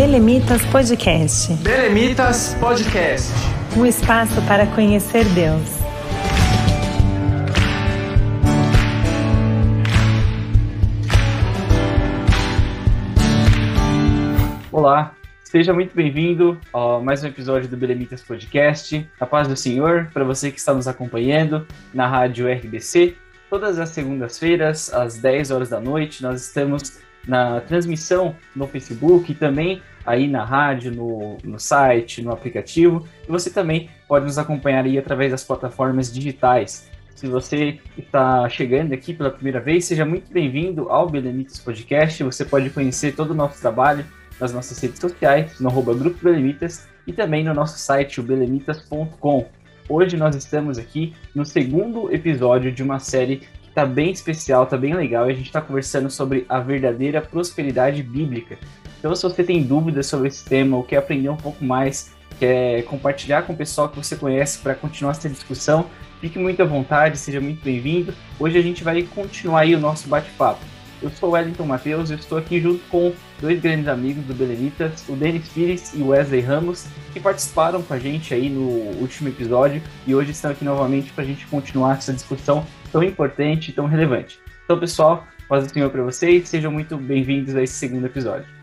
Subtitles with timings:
[0.00, 1.52] Belemitas Podcast.
[1.56, 3.30] Belemitas Podcast.
[3.76, 5.60] Um espaço para conhecer Deus.
[14.72, 19.06] Olá, seja muito bem-vindo a mais um episódio do Belemitas Podcast.
[19.20, 23.16] A paz do Senhor para você que está nos acompanhando na rádio RBC.
[23.50, 29.34] Todas as segundas-feiras, às 10 horas da noite, nós estamos na transmissão no Facebook e
[29.34, 33.06] também aí na rádio, no, no site, no aplicativo.
[33.28, 36.90] E você também pode nos acompanhar aí através das plataformas digitais.
[37.14, 42.22] Se você está chegando aqui pela primeira vez, seja muito bem-vindo ao Belemitas Podcast.
[42.24, 44.06] Você pode conhecer todo o nosso trabalho
[44.40, 49.46] nas nossas redes sociais, no arroba Grupo Belemitas e também no nosso site, o belemitas.com.
[49.88, 53.42] Hoje nós estamos aqui no segundo episódio de uma série
[53.74, 55.28] tá bem especial, tá bem legal.
[55.28, 58.58] E a gente está conversando sobre a verdadeira prosperidade bíblica.
[59.00, 62.82] Então, se você tem dúvidas sobre esse tema ou quer aprender um pouco mais, quer
[62.84, 65.86] compartilhar com o pessoal que você conhece para continuar essa discussão,
[66.20, 68.12] fique muito à vontade, seja muito bem-vindo.
[68.38, 70.60] Hoje a gente vai continuar aí o nosso bate-papo.
[71.02, 75.02] Eu sou o Wellington Matheus, eu estou aqui junto com dois grandes amigos do Belenitas,
[75.08, 79.30] o Denis Pires e o Wesley Ramos, que participaram com a gente aí no último
[79.30, 83.72] episódio e hoje estão aqui novamente para a gente continuar essa discussão tão importante e
[83.72, 84.38] tão relevante.
[84.62, 88.59] Então, pessoal, paz do Senhor para vocês, sejam muito bem-vindos a esse segundo episódio.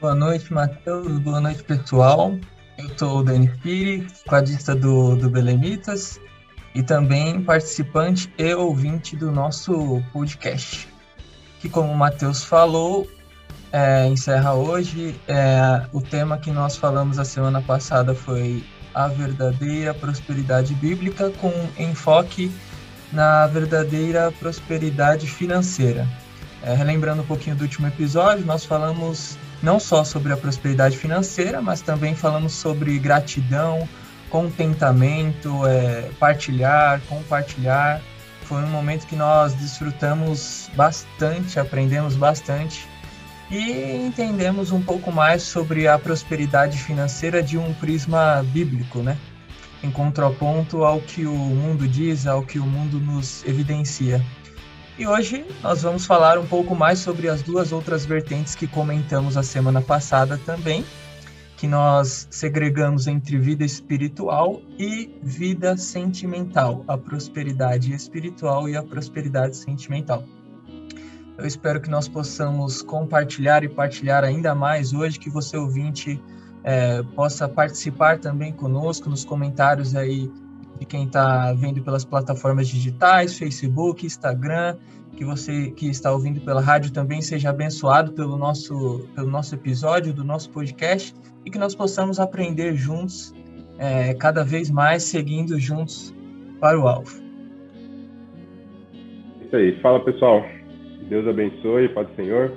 [0.00, 1.18] Boa noite, Matheus.
[1.18, 2.34] Boa noite, pessoal.
[2.78, 6.18] Eu sou o Denis Pires, quadrista do, do Belenitas
[6.74, 10.88] e também participante e ouvinte do nosso podcast,
[11.60, 13.06] que, como o Matheus falou,
[13.70, 15.20] é, encerra hoje.
[15.28, 21.52] É, o tema que nós falamos a semana passada foi a verdadeira prosperidade bíblica, com
[21.78, 22.50] enfoque
[23.12, 26.08] na verdadeira prosperidade financeira.
[26.62, 31.60] É, relembrando um pouquinho do último episódio, nós falamos não só sobre a prosperidade financeira,
[31.60, 33.88] mas também falamos sobre gratidão,
[34.30, 38.00] contentamento, é, partilhar, compartilhar.
[38.42, 42.88] Foi um momento que nós desfrutamos bastante, aprendemos bastante
[43.50, 49.18] e entendemos um pouco mais sobre a prosperidade financeira de um prisma bíblico, né?
[49.82, 54.24] Em contraponto ao que o mundo diz, ao que o mundo nos evidencia.
[55.00, 59.34] E hoje nós vamos falar um pouco mais sobre as duas outras vertentes que comentamos
[59.34, 60.84] a semana passada também,
[61.56, 69.56] que nós segregamos entre vida espiritual e vida sentimental, a prosperidade espiritual e a prosperidade
[69.56, 70.22] sentimental.
[71.38, 76.22] Eu espero que nós possamos compartilhar e partilhar ainda mais hoje, que você ouvinte
[76.62, 80.30] é, possa participar também conosco nos comentários aí
[80.80, 84.76] de quem está vendo pelas plataformas digitais, Facebook, Instagram,
[85.14, 90.14] que você que está ouvindo pela rádio também seja abençoado pelo nosso, pelo nosso episódio,
[90.14, 91.14] do nosso podcast,
[91.44, 93.34] e que nós possamos aprender juntos,
[93.78, 96.14] é, cada vez mais, seguindo juntos
[96.58, 97.22] para o alvo.
[99.44, 99.78] Isso aí.
[99.82, 100.42] Fala, pessoal.
[101.10, 102.52] Deus abençoe, Pai do Senhor.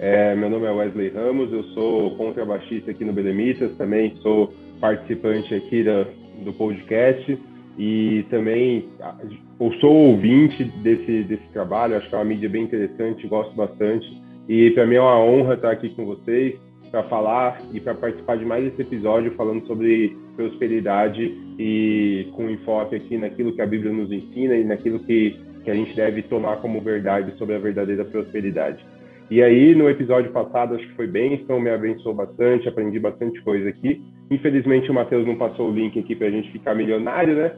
[0.00, 5.52] É, meu nome é Wesley Ramos, eu sou contrabaixista aqui no Belemitas, também sou participante
[5.54, 6.04] aqui da,
[6.44, 7.38] do podcast
[7.78, 8.88] e também
[9.60, 14.06] eu sou ouvinte desse, desse trabalho, acho que é uma mídia bem interessante, gosto bastante.
[14.48, 16.56] E para mim é uma honra estar aqui com vocês
[16.90, 22.96] para falar e para participar de mais esse episódio falando sobre prosperidade e com enfoque
[22.96, 26.56] aqui naquilo que a Bíblia nos ensina e naquilo que, que a gente deve tomar
[26.56, 28.84] como verdade sobre a verdadeira prosperidade.
[29.30, 33.40] E aí, no episódio passado, acho que foi bem, então me abençoou bastante, aprendi bastante
[33.42, 34.02] coisa aqui.
[34.30, 37.52] Infelizmente, o Matheus não passou o link aqui para a gente ficar milionário, né?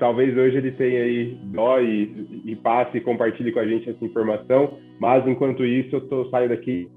[0.00, 4.04] Talvez hoje ele tenha aí dó e, e, passe e compartilhe com a gente essa
[4.04, 6.88] informação, mas enquanto isso eu tô, saio daqui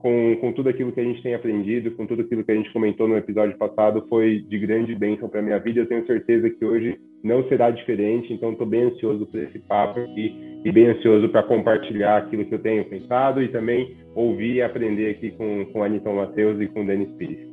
[0.00, 2.72] com, com tudo aquilo que a gente tem aprendido, com tudo aquilo que a gente
[2.72, 5.80] comentou no episódio passado, foi de grande bênção para minha vida.
[5.80, 10.00] Eu tenho certeza que hoje não será diferente, então estou bem ansioso por esse papo
[10.00, 10.34] aqui
[10.64, 15.10] e bem ansioso para compartilhar aquilo que eu tenho pensado e também ouvir e aprender
[15.10, 17.49] aqui com, com Aniton Matheus e com Denis Pires.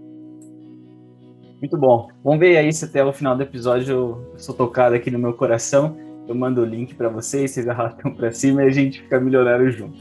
[1.59, 2.09] Muito bom.
[2.23, 5.33] Vamos ver aí se até o final do episódio eu sou tocado aqui no meu
[5.33, 5.97] coração.
[6.27, 9.71] Eu mando o link para vocês, vocês arrastam para cima e a gente fica milionário
[9.71, 9.97] junto.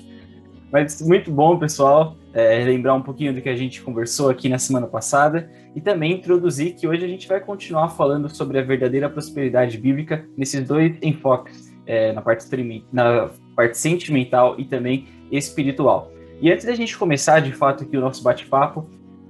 [0.71, 4.59] Mas muito bom, pessoal, é, lembrar um pouquinho do que a gente conversou aqui na
[4.59, 9.09] semana passada e também introduzir que hoje a gente vai continuar falando sobre a verdadeira
[9.09, 12.45] prosperidade bíblica nesses dois enfoques, é, na, parte,
[12.93, 16.13] na parte sentimental e também espiritual.
[16.43, 18.87] E antes da gente começar de fato aqui o nosso bate-papo,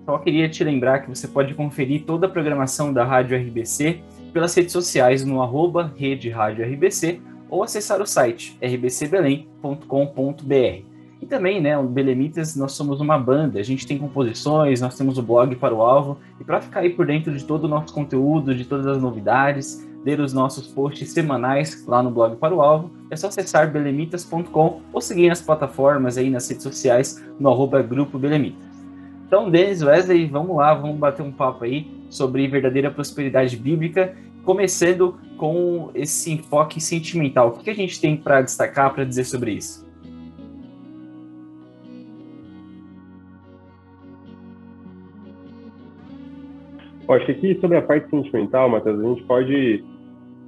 [0.06, 4.00] só queria te lembrar que você pode conferir toda a programação da Rádio RBC
[4.32, 7.20] pelas redes sociais no arroba Rede Rádio RBC
[7.50, 10.84] ou acessar o site rbcbelém.com.br.
[11.20, 15.18] E também, né, o Belemitas, nós somos uma banda, a gente tem composições, nós temos
[15.18, 17.92] o blog para o alvo, e para ficar aí por dentro de todo o nosso
[17.92, 22.60] conteúdo, de todas as novidades, ler os nossos posts semanais lá no blog para o
[22.60, 27.82] alvo, é só acessar belemitas.com ou seguir nas plataformas aí nas redes sociais no arroba
[27.82, 28.65] Grupo Belemitas.
[29.26, 35.16] Então, Denis, Wesley, vamos lá, vamos bater um papo aí sobre verdadeira prosperidade bíblica, começando
[35.36, 37.48] com esse enfoque sentimental.
[37.48, 39.84] O que a gente tem para destacar, para dizer sobre isso?
[47.08, 49.84] Acho que aqui sobre a parte sentimental, Matheus, a gente pode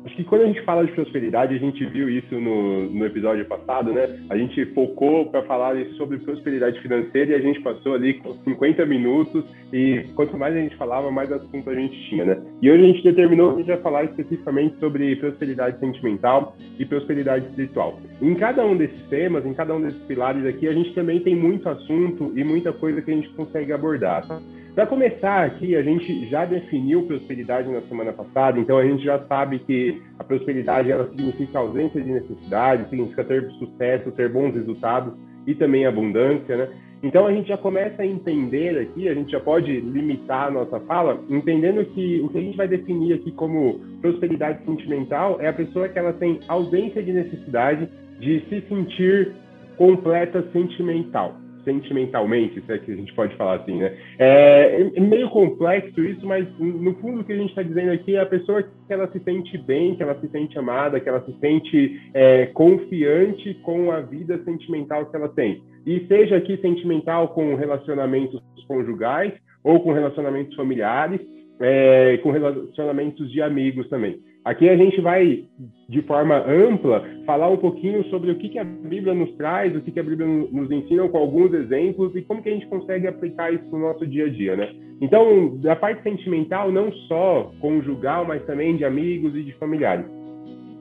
[0.04, 3.44] Acho que quando a gente fala de prosperidade, a gente viu isso no, no episódio
[3.46, 4.18] passado, né?
[4.30, 8.86] A gente focou para falar sobre prosperidade financeira e a gente passou ali com 50
[8.86, 12.40] minutos e quanto mais a gente falava, mais assunto a gente tinha, né?
[12.62, 16.84] E hoje a gente determinou que a gente vai falar especificamente sobre prosperidade sentimental e
[16.84, 17.98] prosperidade espiritual.
[18.22, 21.34] Em cada um desses temas, em cada um desses pilares aqui, a gente também tem
[21.34, 24.40] muito assunto e muita coisa que a gente consegue abordar, tá?
[24.78, 29.19] Para começar aqui, a gente já definiu prosperidade na semana passada, então a gente já
[29.26, 35.14] sabe que a prosperidade ela significa ausência de necessidade, significa ter sucesso, ter bons resultados
[35.48, 36.69] e também abundância, né?
[37.02, 40.78] Então a gente já começa a entender aqui, a gente já pode limitar a nossa
[40.82, 45.52] fala, entendendo que o que a gente vai definir aqui como prosperidade sentimental é a
[45.52, 47.88] pessoa que ela tem ausência de necessidade
[48.20, 49.32] de se sentir
[49.76, 51.34] completa sentimental
[51.68, 53.94] sentimentalmente, se é que a gente pode falar assim, né?
[54.18, 58.16] É, é meio complexo isso, mas no fundo o que a gente está dizendo aqui
[58.16, 61.22] é a pessoa que ela se sente bem, que ela se sente amada, que ela
[61.26, 65.62] se sente é, confiante com a vida sentimental que ela tem.
[65.84, 71.20] E seja aqui sentimental com relacionamentos conjugais ou com relacionamentos familiares,
[71.60, 74.18] é, com relacionamentos de amigos também.
[74.44, 75.44] Aqui a gente vai,
[75.88, 79.90] de forma ampla, falar um pouquinho sobre o que, a Bíblia nos traz, o que,
[79.90, 83.52] que a Bíblia nos ensina com alguns exemplos e como que a gente consegue aplicar
[83.52, 84.70] isso no nosso dia a dia, né?
[85.00, 90.06] Então, da parte sentimental, não só conjugal, mas também de amigos e de familiares.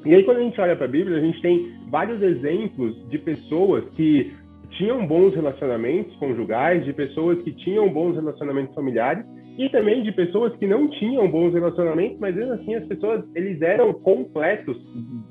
[0.05, 3.17] E aí, quando a gente olha para a Bíblia, a gente tem vários exemplos de
[3.17, 4.33] pessoas que
[4.71, 9.25] tinham bons relacionamentos conjugais, de pessoas que tinham bons relacionamentos familiares
[9.57, 13.61] e também de pessoas que não tinham bons relacionamentos, mas mesmo assim as pessoas eles
[13.61, 14.77] eram completos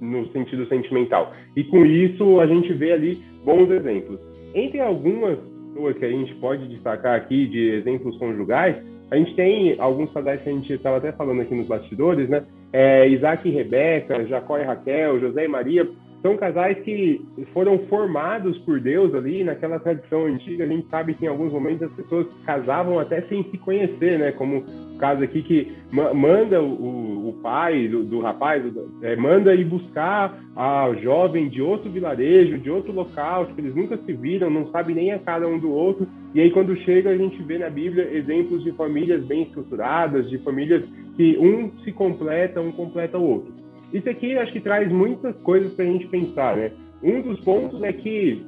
[0.00, 1.32] no sentido sentimental.
[1.54, 4.18] E com isso a gente vê ali bons exemplos.
[4.54, 8.76] Entre algumas pessoas que a gente pode destacar aqui de exemplos conjugais,
[9.10, 12.42] a gente tem alguns casais que a gente estava até falando aqui nos bastidores, né?
[12.72, 15.88] É, Isaac e Rebeca, Jacó e Raquel, José e Maria,
[16.26, 20.64] são casais que foram formados por Deus ali naquela tradição antiga.
[20.64, 24.32] A gente sabe que em alguns momentos as pessoas casavam até sem se conhecer, né?
[24.32, 28.64] Como o caso aqui que manda o, o pai do, do rapaz,
[29.02, 33.96] é, manda ir buscar a jovem de outro vilarejo, de outro local, que eles nunca
[33.96, 36.08] se viram, não sabem nem a cara um do outro.
[36.34, 40.38] E aí quando chega a gente vê na Bíblia exemplos de famílias bem estruturadas, de
[40.38, 40.82] famílias
[41.16, 43.65] que um se completa, um completa o outro.
[43.92, 46.72] Isso aqui acho que traz muitas coisas para a gente pensar, né?
[47.02, 48.44] Um dos pontos é que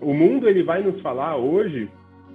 [0.00, 1.88] o mundo ele vai nos falar hoje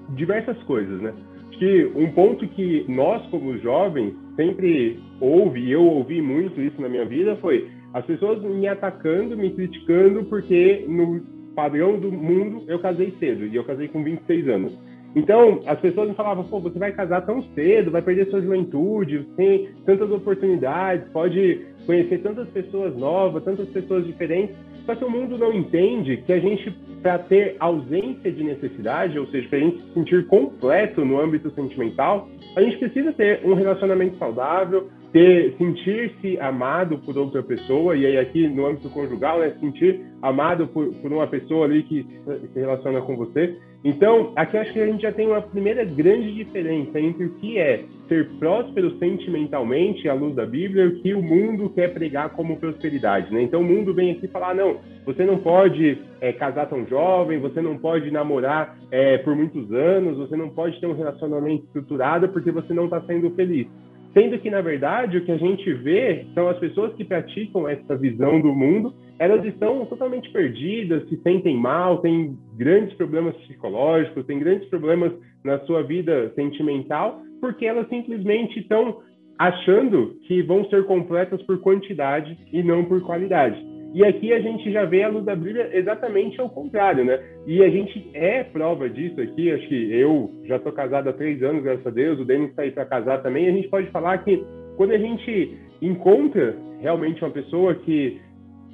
[0.09, 1.13] diversas coisas, né?
[1.51, 6.87] Que um ponto que nós como jovens sempre ouve, e eu ouvi muito isso na
[6.87, 11.21] minha vida, foi as pessoas me atacando, me criticando porque no
[11.55, 14.88] padrão do mundo eu casei cedo e eu casei com 26 anos.
[15.15, 19.25] Então, as pessoas me falavam, pô, você vai casar tão cedo, vai perder sua juventude,
[19.35, 24.55] tem tantas oportunidades, pode conhecer tantas pessoas novas, tantas pessoas diferentes.
[24.85, 29.25] Só que o mundo não entende que a gente, para ter ausência de necessidade, ou
[29.27, 33.53] seja, para a gente se sentir completo no âmbito sentimental, a gente precisa ter um
[33.53, 39.55] relacionamento saudável, ter sentir-se amado por outra pessoa, e aí aqui no âmbito conjugal, né,
[39.59, 42.05] sentir amado por, por uma pessoa ali que
[42.53, 43.57] se relaciona com você.
[43.83, 47.57] Então, aqui acho que a gente já tem uma primeira grande diferença entre o que
[47.57, 52.31] é ser próspero sentimentalmente à luz da Bíblia e o que o mundo quer pregar
[52.31, 53.31] como prosperidade.
[53.33, 53.43] Né?
[53.43, 57.61] Então, o mundo vem aqui falar: não, você não pode é, casar tão jovem, você
[57.61, 62.51] não pode namorar é, por muitos anos, você não pode ter um relacionamento estruturado porque
[62.51, 63.67] você não está sendo feliz.
[64.13, 67.95] Sendo que, na verdade, o que a gente vê são as pessoas que praticam essa
[67.95, 74.39] visão do mundo, elas estão totalmente perdidas, se sentem mal, têm grandes problemas psicológicos, têm
[74.39, 75.13] grandes problemas
[75.43, 78.99] na sua vida sentimental, porque elas simplesmente estão
[79.37, 83.63] achando que vão ser completas por quantidade e não por qualidade.
[83.93, 87.19] E aqui a gente já vê a luz da Bíblia exatamente ao contrário, né?
[87.47, 89.51] E a gente é prova disso aqui.
[89.51, 92.19] Acho que eu já estou casado há três anos, graças a Deus.
[92.19, 93.47] O Denis está aí para casar também.
[93.47, 94.43] A gente pode falar que
[94.77, 98.21] quando a gente encontra realmente uma pessoa que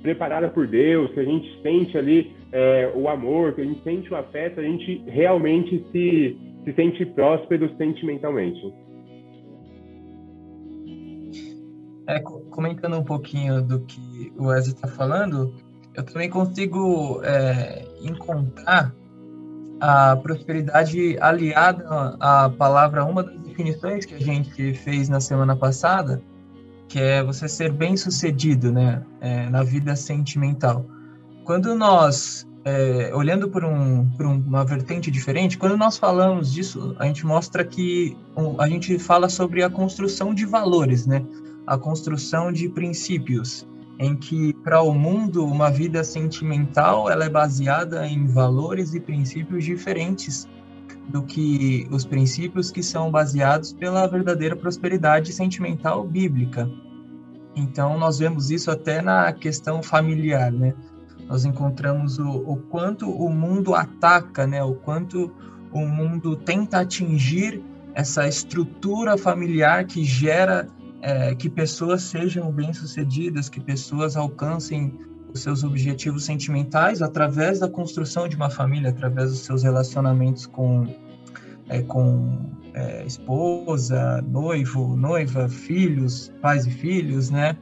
[0.01, 4.13] preparada por Deus, que a gente sente ali é, o amor, que a gente sente
[4.13, 8.61] o afeto, a gente realmente se, se sente próspero sentimentalmente.
[12.07, 13.99] É, comentando um pouquinho do que
[14.37, 15.53] o Wesley está falando,
[15.93, 18.93] eu também consigo é, encontrar
[19.79, 21.85] a prosperidade aliada
[22.19, 26.21] à palavra, uma das definições que a gente fez na semana passada,
[26.87, 30.85] que é você ser bem sucedido né, é, na vida sentimental.
[31.43, 37.05] Quando nós, é, olhando por, um, por uma vertente diferente, quando nós falamos disso, a
[37.05, 38.17] gente mostra que
[38.57, 41.23] a gente fala sobre a construção de valores, né?
[41.67, 48.05] a construção de princípios em que para o mundo uma vida sentimental ela é baseada
[48.07, 50.47] em valores e princípios diferentes
[51.07, 56.69] do que os princípios que são baseados pela verdadeira prosperidade sentimental bíblica.
[57.55, 60.73] Então nós vemos isso até na questão familiar, né?
[61.27, 64.61] Nós encontramos o, o quanto o mundo ataca, né?
[64.63, 65.31] O quanto
[65.71, 70.67] o mundo tenta atingir essa estrutura familiar que gera
[71.01, 74.93] é, que pessoas sejam bem-sucedidas, que pessoas alcancem
[75.33, 80.87] os seus objetivos sentimentais através da construção de uma família, através dos seus relacionamentos com,
[81.69, 87.57] é, com é, esposa, noivo, noiva, filhos, pais e filhos, né?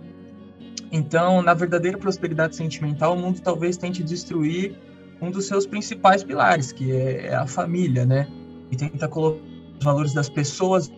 [0.92, 4.76] Então, na verdadeira prosperidade sentimental, o mundo talvez tente destruir
[5.20, 8.28] um dos seus principais pilares, que é, é a família, né?
[8.70, 9.42] E tenta colocar
[9.80, 10.92] os valores das pessoas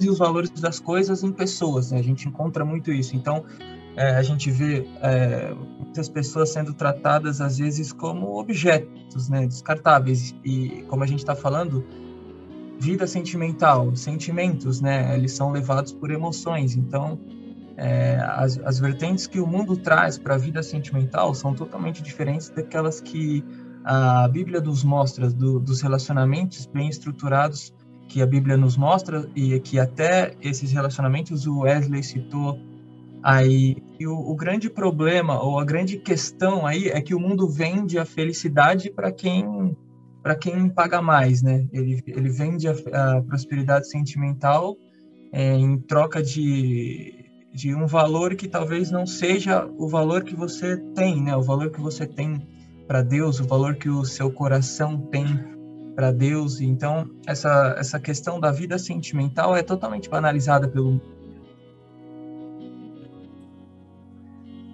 [0.00, 1.90] e os valores das coisas em pessoas.
[1.90, 1.98] Né?
[1.98, 3.16] A gente encontra muito isso.
[3.16, 3.44] Então,
[3.96, 10.34] é, a gente vê é, muitas pessoas sendo tratadas às vezes como objetos, né, descartáveis.
[10.44, 11.84] E como a gente está falando,
[12.78, 16.74] vida sentimental, sentimentos, né, eles são levados por emoções.
[16.76, 17.18] Então,
[17.76, 22.48] é, as, as vertentes que o mundo traz para a vida sentimental são totalmente diferentes
[22.48, 23.44] daquelas que
[23.84, 27.72] a Bíblia nos mostra do, dos relacionamentos bem estruturados
[28.08, 32.58] que a Bíblia nos mostra e que até esses relacionamentos o Wesley citou
[33.22, 33.76] aí.
[33.98, 37.98] E o, o grande problema ou a grande questão aí é que o mundo vende
[37.98, 39.76] a felicidade para quem
[40.22, 41.66] para quem paga mais, né?
[41.70, 44.74] Ele, ele vende a, a prosperidade sentimental
[45.30, 50.78] é, em troca de, de um valor que talvez não seja o valor que você
[50.94, 51.36] tem, né?
[51.36, 52.40] O valor que você tem
[52.86, 55.26] para Deus, o valor que o seu coração tem
[55.94, 56.60] para Deus.
[56.60, 61.00] Então, essa, essa questão da vida sentimental é totalmente banalizada pelo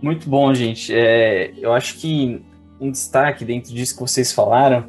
[0.02, 0.94] Muito bom, gente.
[0.94, 2.42] É, eu acho que
[2.80, 4.88] um destaque dentro disso que vocês falaram,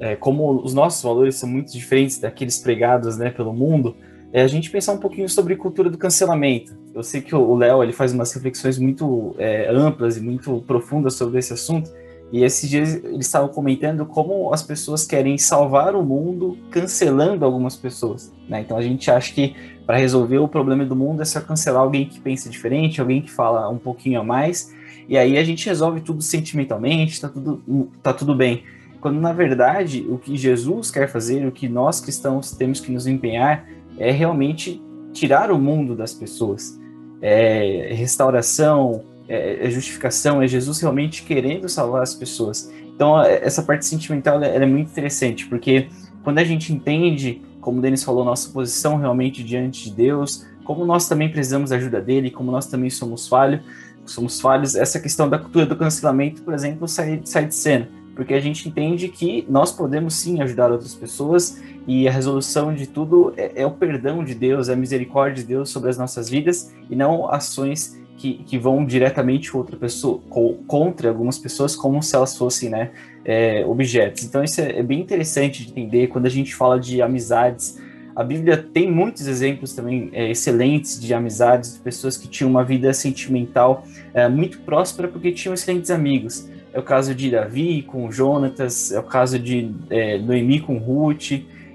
[0.00, 3.94] é, como os nossos valores são muito diferentes daqueles pregados né, pelo mundo,
[4.32, 6.76] é a gente pensar um pouquinho sobre cultura do cancelamento.
[6.94, 11.14] Eu sei que o Léo ele faz umas reflexões muito é, amplas e muito profundas
[11.14, 11.90] sobre esse assunto,
[12.30, 17.74] e esses dias eles estavam comentando como as pessoas querem salvar o mundo cancelando algumas
[17.74, 18.32] pessoas.
[18.48, 18.60] Né?
[18.60, 19.54] Então a gente acha que
[19.86, 23.30] para resolver o problema do mundo é só cancelar alguém que pensa diferente, alguém que
[23.30, 24.74] fala um pouquinho a mais,
[25.08, 28.64] e aí a gente resolve tudo sentimentalmente, tá tudo, tá tudo bem.
[29.00, 33.06] Quando na verdade o que Jesus quer fazer, o que nós cristãos temos que nos
[33.06, 33.66] empenhar
[33.96, 34.82] é realmente
[35.12, 36.78] tirar o mundo das pessoas.
[37.22, 42.72] É restauração, é, é, justificação, é Jesus realmente querendo salvar as pessoas.
[42.94, 45.88] Então, é, essa parte sentimental ela, é muito interessante, porque
[46.24, 50.84] quando a gente entende, como o Denis falou, nossa posição realmente diante de Deus, como
[50.84, 53.60] nós também precisamos da ajuda dele, como nós também somos falhos,
[54.06, 58.32] somos falhos, essa questão da cultura do cancelamento, por exemplo, sai, sai de cena, porque
[58.32, 63.32] a gente entende que nós podemos sim ajudar outras pessoas e a resolução de tudo
[63.36, 66.72] é, é o perdão de Deus, é a misericórdia de Deus sobre as nossas vidas
[66.90, 70.20] e não ações que, que vão diretamente contra, pessoa,
[70.66, 72.90] contra algumas pessoas como se elas fossem né,
[73.24, 74.24] é, objetos.
[74.24, 77.80] Então isso é, é, bem interessante de entender quando a gente fala de amizades.
[78.16, 82.64] A Bíblia tem muitos exemplos também é, excelentes de amizades, de pessoas que tinham uma
[82.64, 86.48] vida sentimental é, muito próspera porque tinham excelentes amigos.
[86.72, 91.30] É o caso de Davi com Jonatas, é o caso de é, Noemi com Ruth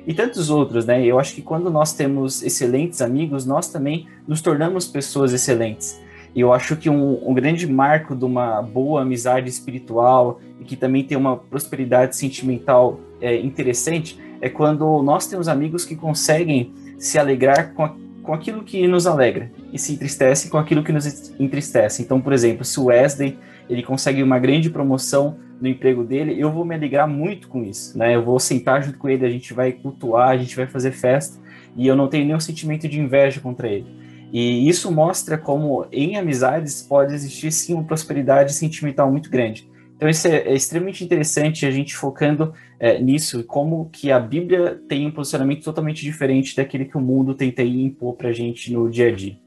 [0.06, 1.04] e tantos outros, né?
[1.06, 6.03] Eu acho que quando nós temos excelentes amigos, nós também nos tornamos pessoas excelentes.
[6.36, 10.76] E eu acho que um, um, grande marco de uma boa amizade espiritual e que
[10.76, 17.20] também tem uma prosperidade sentimental é, interessante é quando nós temos amigos que conseguem se
[17.20, 21.32] alegrar com, a, com aquilo que nos alegra e se entristecem com aquilo que nos
[21.40, 22.02] entristece.
[22.02, 23.38] Então, por exemplo, se o Wesley
[23.70, 27.98] ele consegue uma grande promoção no emprego dele, eu vou me alegrar muito com isso,
[27.98, 28.16] né?
[28.16, 31.40] Eu vou sentar junto com ele, a gente vai cultuar, a gente vai fazer festa
[31.76, 34.03] e eu não tenho nenhum sentimento de inveja contra ele.
[34.34, 39.70] E isso mostra como em amizades pode existir sim uma prosperidade sentimental muito grande.
[39.96, 44.82] Então isso é, é extremamente interessante a gente focando é, nisso como que a Bíblia
[44.90, 48.90] tem um posicionamento totalmente diferente daquele que o mundo tenta impor para a gente no
[48.90, 49.43] dia a dia.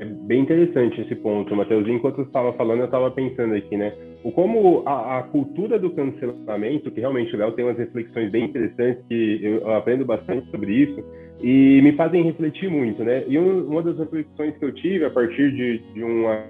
[0.00, 1.86] É bem interessante esse ponto, Matheus.
[1.86, 3.92] Enquanto você estava falando, eu estava pensando aqui, né?
[4.24, 8.46] O como a, a, cultura do cancelamento, que realmente o Léo tem umas reflexões bem
[8.46, 11.04] interessantes, que eu aprendo bastante sobre isso,
[11.42, 13.24] e me fazem refletir muito, né?
[13.28, 16.46] E uma das reflexões que eu tive a partir de, de uma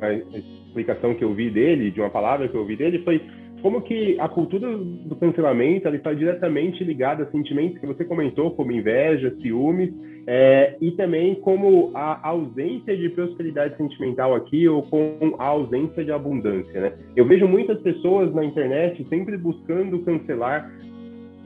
[0.68, 3.20] explicação que eu vi dele, de uma palavra que eu ouvi dele, foi
[3.62, 8.72] como que a cultura do cancelamento está diretamente ligada a sentimentos que você comentou, como
[8.72, 9.90] inveja, ciúmes,
[10.26, 16.12] é, e também como a ausência de prosperidade sentimental aqui ou com a ausência de
[16.12, 16.92] abundância, né?
[17.16, 20.70] Eu vejo muitas pessoas na internet sempre buscando cancelar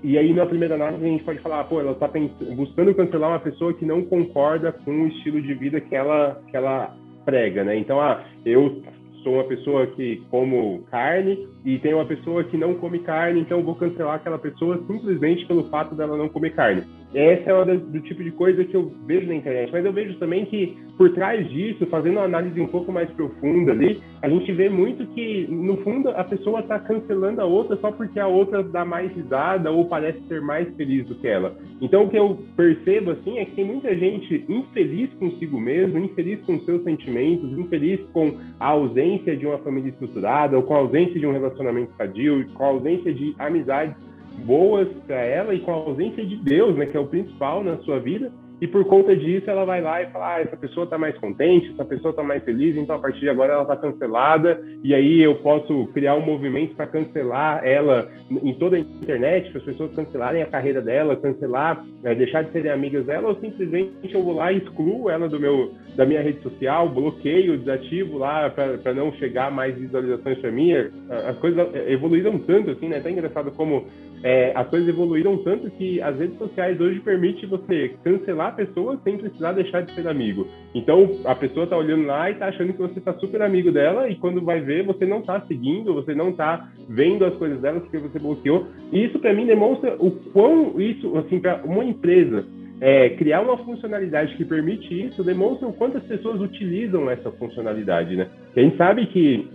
[0.05, 2.11] e aí, na primeira análise, a gente pode falar, pô, ela está
[2.55, 6.55] buscando cancelar uma pessoa que não concorda com o estilo de vida que ela, que
[6.55, 6.95] ela
[7.25, 7.79] prega, né?
[7.79, 8.83] Então, ah, eu
[9.25, 13.65] sou uma pessoa que como carne e tem uma pessoa que não come carne, então
[13.65, 16.85] vou cancelar aquela pessoa simplesmente pelo fato dela não comer carne.
[17.15, 19.93] Essa é uma do, do tipo de coisa que eu vejo na internet, mas eu
[19.93, 24.29] vejo também que por trás disso, fazendo uma análise um pouco mais profunda ali, a
[24.29, 28.27] gente vê muito que no fundo a pessoa está cancelando a outra só porque a
[28.27, 31.57] outra dá mais risada ou parece ser mais feliz do que ela.
[31.81, 36.41] Então o que eu percebo assim é que tem muita gente infeliz consigo mesmo, infeliz
[36.45, 41.19] com seus sentimentos, infeliz com a ausência de uma família estruturada ou com a ausência
[41.19, 43.97] de um relacionamento sadio, com a ausência de amizades
[44.45, 47.77] boas para ela e com a ausência de Deus, né, que é o principal na
[47.79, 48.31] sua vida.
[48.61, 51.73] E por conta disso, ela vai lá e fala: ah, essa pessoa está mais contente,
[51.73, 54.63] essa pessoa está mais feliz, então a partir de agora ela está cancelada.
[54.83, 59.59] E aí eu posso criar um movimento para cancelar ela em toda a internet, para
[59.59, 63.93] as pessoas cancelarem a carreira dela, cancelar, é, deixar de serem amigas dela, ou simplesmente
[64.15, 68.49] eu vou lá e excluo ela do meu, da minha rede social, bloqueio, desativo lá
[68.49, 70.73] para não chegar mais visualizações para mim.
[70.73, 72.97] As coisas evoluíram tanto, assim, né?
[72.97, 73.85] É até engraçado como
[74.25, 78.99] é, as coisas evoluíram tanto que as redes sociais hoje permitem você cancelar a pessoa
[79.05, 80.49] sem precisar deixar de ser amigo.
[80.75, 84.09] Então, a pessoa tá olhando lá e tá achando que você tá super amigo dela
[84.09, 87.81] e quando vai ver, você não tá seguindo, você não tá vendo as coisas dela
[87.81, 88.67] porque você bloqueou.
[88.91, 92.47] E isso, para mim, demonstra o quão isso, assim, para uma empresa
[92.81, 98.17] é, criar uma funcionalidade que permite isso, demonstra o quanto as pessoas utilizam essa funcionalidade,
[98.17, 98.29] né?
[98.57, 99.49] a gente sabe que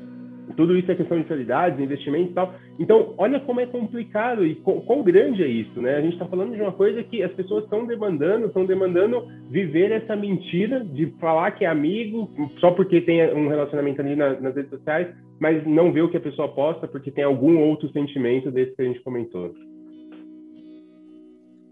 [0.56, 2.54] tudo isso é questão de prioridades, investimentos e tal.
[2.78, 5.96] Então, olha como é complicado e quão, grande é isso, né?
[5.96, 9.92] A gente está falando de uma coisa que as pessoas estão demandando, estão demandando viver
[9.92, 14.56] essa mentira de falar que é amigo só porque tem um relacionamento ali na, nas
[14.56, 15.08] redes sociais,
[15.40, 18.82] mas não vê o que a pessoa posta porque tem algum outro sentimento desse que
[18.82, 19.54] a gente comentou.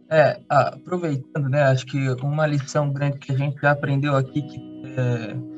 [0.09, 1.63] É, aproveitando, né?
[1.63, 4.57] Acho que uma lição grande que a gente já aprendeu aqui que
[4.97, 5.56] é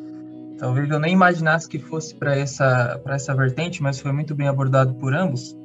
[0.60, 4.94] Talvez eu nem imaginasse que fosse para essa, essa vertente, mas foi muito bem abordado
[4.96, 5.58] por ambos.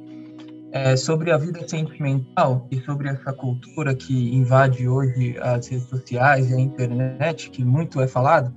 [0.71, 6.49] É, sobre a vida sentimental e sobre essa cultura que invade hoje as redes sociais
[6.49, 8.53] e a internet, que muito é falado,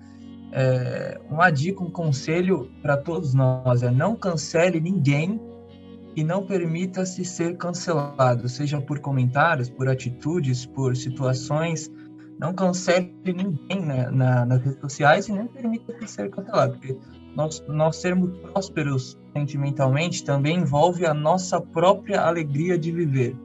[0.51, 5.41] é, uma dica, um conselho para todos nós é não cancele ninguém
[6.17, 11.89] e não permita-se ser cancelado, seja por comentários, por atitudes, por situações
[12.39, 16.97] não cancele ninguém né, na, nas redes sociais e nem permita que ser cancelado, porque
[17.35, 23.37] nós, nós sermos prósperos sentimentalmente também envolve a nossa própria alegria de viver.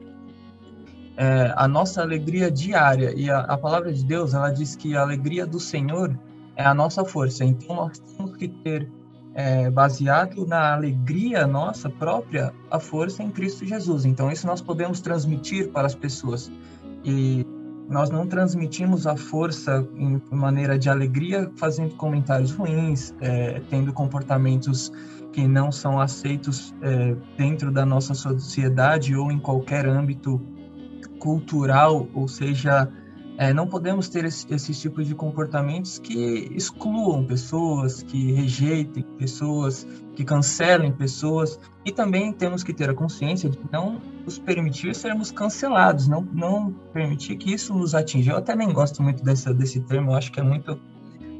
[1.16, 5.02] É, a nossa alegria diária e a, a, palavra de Deus ela diz que a
[5.02, 6.18] alegria do Senhor
[6.56, 7.44] é a nossa força.
[7.44, 8.90] Então nós temos que ter
[9.32, 14.04] é, baseado na alegria nossa própria a força em Cristo Jesus.
[14.04, 16.50] Então isso nós podemos transmitir para as pessoas.
[17.04, 17.46] E
[17.88, 24.92] nós não transmitimos a força em maneira de alegria fazendo comentários ruins, é, tendo comportamentos
[25.32, 30.40] que não são aceitos é, dentro da nossa sociedade ou em qualquer âmbito
[31.18, 32.88] cultural, ou seja,
[33.36, 39.86] é, não podemos ter esse, esses tipos de comportamentos que excluam pessoas, que rejeitem pessoas,
[40.14, 41.58] que cancelem pessoas.
[41.84, 46.72] E também temos que ter a consciência de não nos permitir sermos cancelados, não, não
[46.92, 48.32] permitir que isso nos atinja.
[48.32, 50.80] Eu até nem gosto muito desse, desse termo, eu acho que é muito,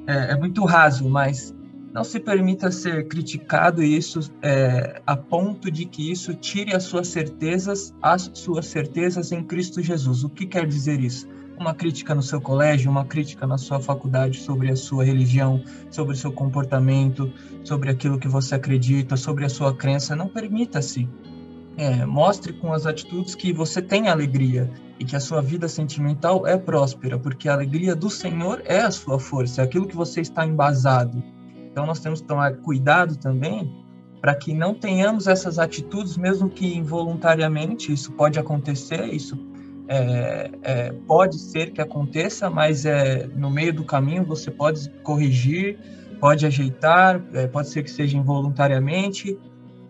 [0.06, 1.54] é, é muito raso, mas
[1.92, 7.06] não se permita ser criticado isso é, a ponto de que isso tire as suas
[7.06, 10.24] certezas, as suas certezas em Cristo Jesus.
[10.24, 11.28] O que quer dizer isso?
[11.58, 16.14] Uma crítica no seu colégio, uma crítica na sua faculdade sobre a sua religião, sobre
[16.14, 21.08] o seu comportamento, sobre aquilo que você acredita, sobre a sua crença, não permita-se.
[21.76, 26.46] É, mostre com as atitudes que você tem alegria e que a sua vida sentimental
[26.46, 30.20] é próspera, porque a alegria do Senhor é a sua força, é aquilo que você
[30.20, 31.22] está embasado.
[31.70, 33.84] Então nós temos que tomar cuidado também
[34.20, 39.36] para que não tenhamos essas atitudes, mesmo que involuntariamente, isso pode acontecer, isso
[39.86, 45.78] é, é, pode ser que aconteça, mas é, no meio do caminho você pode corrigir,
[46.20, 49.38] pode ajeitar, é, pode ser que seja involuntariamente,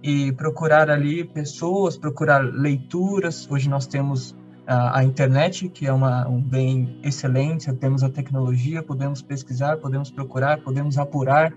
[0.02, 3.48] e procurar ali pessoas, procurar leituras.
[3.50, 8.82] Hoje nós temos a, a internet, que é uma, um bem excelente, temos a tecnologia,
[8.82, 11.54] podemos pesquisar, podemos procurar, podemos apurar.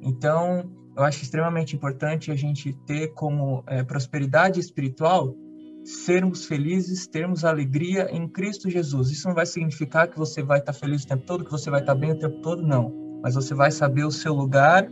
[0.00, 5.34] Então, eu acho extremamente importante a gente ter como é, prosperidade espiritual
[5.84, 9.10] sermos felizes, termos alegria em Cristo Jesus.
[9.10, 11.80] Isso não vai significar que você vai estar feliz o tempo todo, que você vai
[11.80, 12.92] estar bem o tempo todo, não.
[13.22, 14.88] Mas você vai saber o seu lugar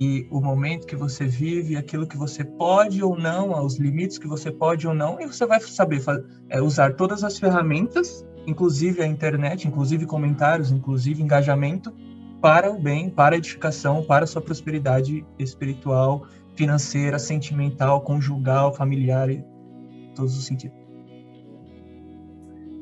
[0.00, 4.28] e o momento que você vive, aquilo que você pode ou não, os limites que
[4.28, 6.00] você pode ou não, e você vai saber
[6.48, 11.92] é, usar todas as ferramentas, inclusive a internet, inclusive comentários, inclusive engajamento,
[12.40, 16.24] para o bem, para a edificação, para a sua prosperidade espiritual,
[16.54, 19.28] financeira, sentimental, conjugal, familiar
[20.18, 20.76] todos os sentidos.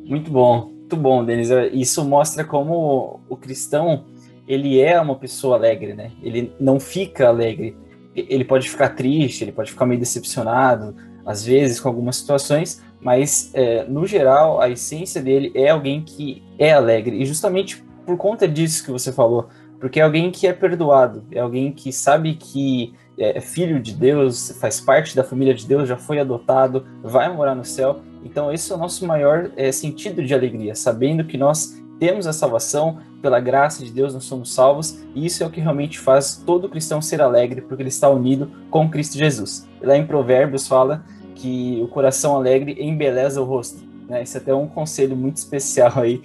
[0.04, 1.48] Muito bom, muito bom, Denis.
[1.72, 4.04] Isso mostra como o cristão
[4.46, 6.12] ele é uma pessoa alegre, né?
[6.22, 7.76] Ele não fica alegre.
[8.14, 10.94] Ele pode ficar triste, ele pode ficar meio decepcionado,
[11.24, 16.42] às vezes com algumas situações, mas é, no geral a essência dele é alguém que
[16.58, 17.20] é alegre.
[17.20, 19.48] E justamente por conta disso que você falou,
[19.80, 24.56] porque é alguém que é perdoado, é alguém que sabe que é filho de Deus,
[24.60, 28.00] faz parte da família de Deus, já foi adotado, vai morar no céu.
[28.24, 32.32] Então, esse é o nosso maior é, sentido de alegria, sabendo que nós temos a
[32.32, 36.42] salvação, pela graça de Deus nós somos salvos, e isso é o que realmente faz
[36.44, 39.66] todo cristão ser alegre, porque ele está unido com Cristo Jesus.
[39.80, 43.82] Lá em Provérbios fala que o coração alegre embeleza o rosto.
[44.08, 44.22] Né?
[44.22, 46.20] É até um conselho muito especial aí,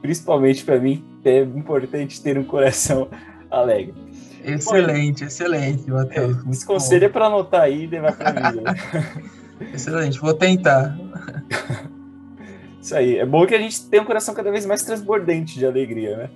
[0.00, 3.08] principalmente para mim, é importante ter um coração
[3.50, 3.94] alegre.
[4.44, 6.36] Excelente, excelente, Matheus.
[6.46, 7.06] É, esse conselho bom.
[7.06, 8.62] é para anotar aí e levar para mim.
[9.74, 10.96] Excelente, vou tentar.
[12.80, 13.18] Isso aí.
[13.18, 16.30] É bom que a gente tenha um coração cada vez mais transbordante de alegria, né?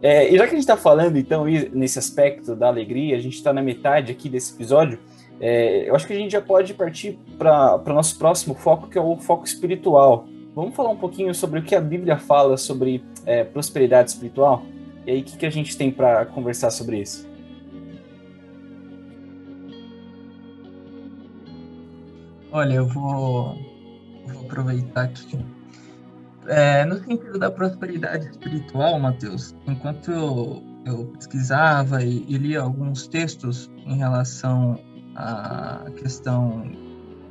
[0.00, 3.34] É, e já que a gente está falando, então, nesse aspecto da alegria, a gente
[3.34, 4.98] está na metade aqui desse episódio,
[5.40, 8.96] é, eu acho que a gente já pode partir para o nosso próximo foco, que
[8.96, 10.28] é o foco espiritual.
[10.54, 14.64] Vamos falar um pouquinho sobre o que a Bíblia fala sobre é, prosperidade espiritual?
[15.04, 17.28] E aí, o que, que a gente tem para conversar sobre isso?
[22.50, 23.58] Olha, eu vou,
[24.26, 25.38] vou aproveitar aqui.
[26.46, 33.06] É, no sentido da prosperidade espiritual, Mateus, enquanto eu, eu pesquisava e, e lia alguns
[33.06, 34.80] textos em relação
[35.14, 36.62] à questão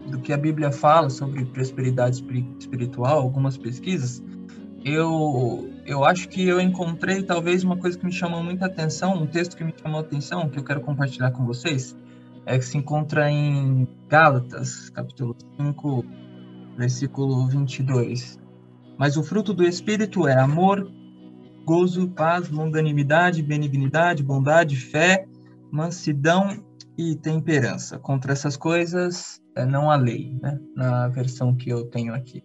[0.08, 2.24] do que a Bíblia fala sobre prosperidade
[2.60, 4.24] espiritual, algumas pesquisas,
[4.86, 9.26] eu, eu acho que eu encontrei talvez uma coisa que me chamou muita atenção, um
[9.26, 11.96] texto que me chamou atenção, que eu quero compartilhar com vocês,
[12.48, 16.06] é que se encontra em Gálatas, capítulo 5,
[16.78, 18.40] versículo 22.
[18.98, 20.90] Mas o fruto do Espírito é amor,
[21.66, 25.28] gozo, paz, longanimidade, benignidade, bondade, fé,
[25.70, 26.64] mansidão
[26.98, 28.00] e temperança.
[28.00, 30.58] Contra essas coisas é, não há lei, né?
[30.74, 32.42] na versão que eu tenho aqui.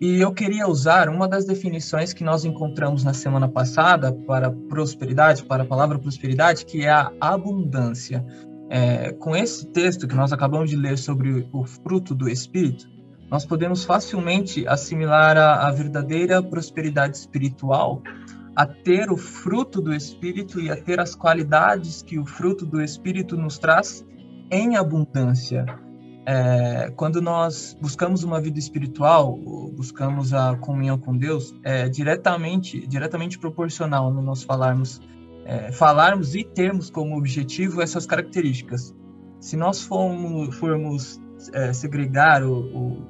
[0.00, 5.44] E eu queria usar uma das definições que nós encontramos na semana passada para prosperidade,
[5.44, 8.24] para a palavra prosperidade, que é a abundância.
[8.70, 12.86] É, com esse texto que nós acabamos de ler sobre o fruto do Espírito,
[13.30, 18.02] nós podemos facilmente assimilar a, a verdadeira prosperidade espiritual
[18.56, 22.82] a ter o fruto do Espírito e a ter as qualidades que o fruto do
[22.82, 24.04] Espírito nos traz
[24.50, 25.64] em abundância.
[26.26, 29.38] É, quando nós buscamos uma vida espiritual,
[29.74, 35.00] buscamos a comunhão com Deus, é diretamente, diretamente proporcional no nós falarmos
[35.48, 38.94] é, falarmos e termos como objetivo essas características.
[39.40, 41.18] Se nós formos, formos
[41.54, 43.02] é, segregar o, o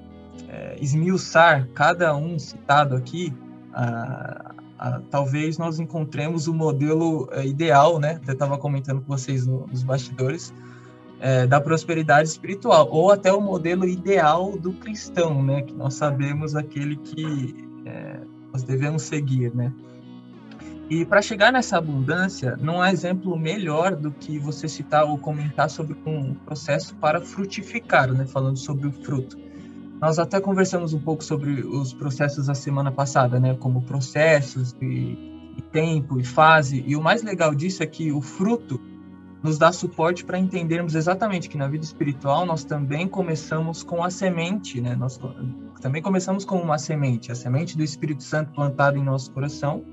[0.48, 3.34] é, esmiuçar cada um citado aqui,
[3.72, 8.20] a, a, talvez nós encontremos o modelo é, ideal, né?
[8.24, 10.54] Eu estava comentando com vocês no, nos bastidores,
[11.18, 15.62] é, da prosperidade espiritual, ou até o modelo ideal do cristão, né?
[15.62, 18.20] Que nós sabemos aquele que é,
[18.52, 19.72] nós devemos seguir, né?
[20.90, 25.68] E para chegar nessa abundância, não há exemplo melhor do que você citar ou comentar
[25.68, 28.26] sobre um processo para frutificar, né?
[28.26, 29.36] falando sobre o fruto.
[30.00, 33.54] Nós até conversamos um pouco sobre os processos a semana passada, né?
[33.54, 36.82] como processos e, e tempo e fase.
[36.86, 38.80] E o mais legal disso é que o fruto
[39.42, 44.10] nos dá suporte para entendermos exatamente que na vida espiritual nós também começamos com a
[44.10, 44.96] semente, né?
[44.96, 45.20] Nós
[45.80, 49.84] também começamos com uma semente, a semente do Espírito Santo plantada em nosso coração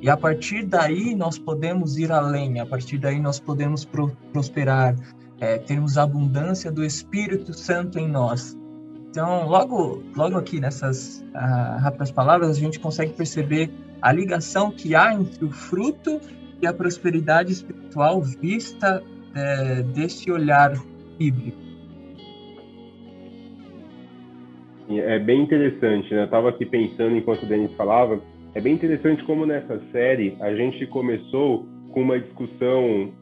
[0.00, 4.96] e a partir daí nós podemos ir além, a partir daí nós podemos pro prosperar,
[5.40, 8.56] é, termos abundância do Espírito Santo em nós.
[9.10, 13.68] Então, logo, logo aqui nessas uh, rápidas palavras, a gente consegue perceber
[14.00, 16.20] a ligação que há entre o fruto
[16.62, 19.02] e a prosperidade espiritual vista
[19.34, 20.74] é, deste olhar
[21.18, 21.58] bíblico.
[24.88, 26.22] É bem interessante, né?
[26.22, 28.20] Eu estava aqui pensando enquanto o Denis falava,
[28.54, 33.12] é bem interessante como nessa série a gente começou com uma discussão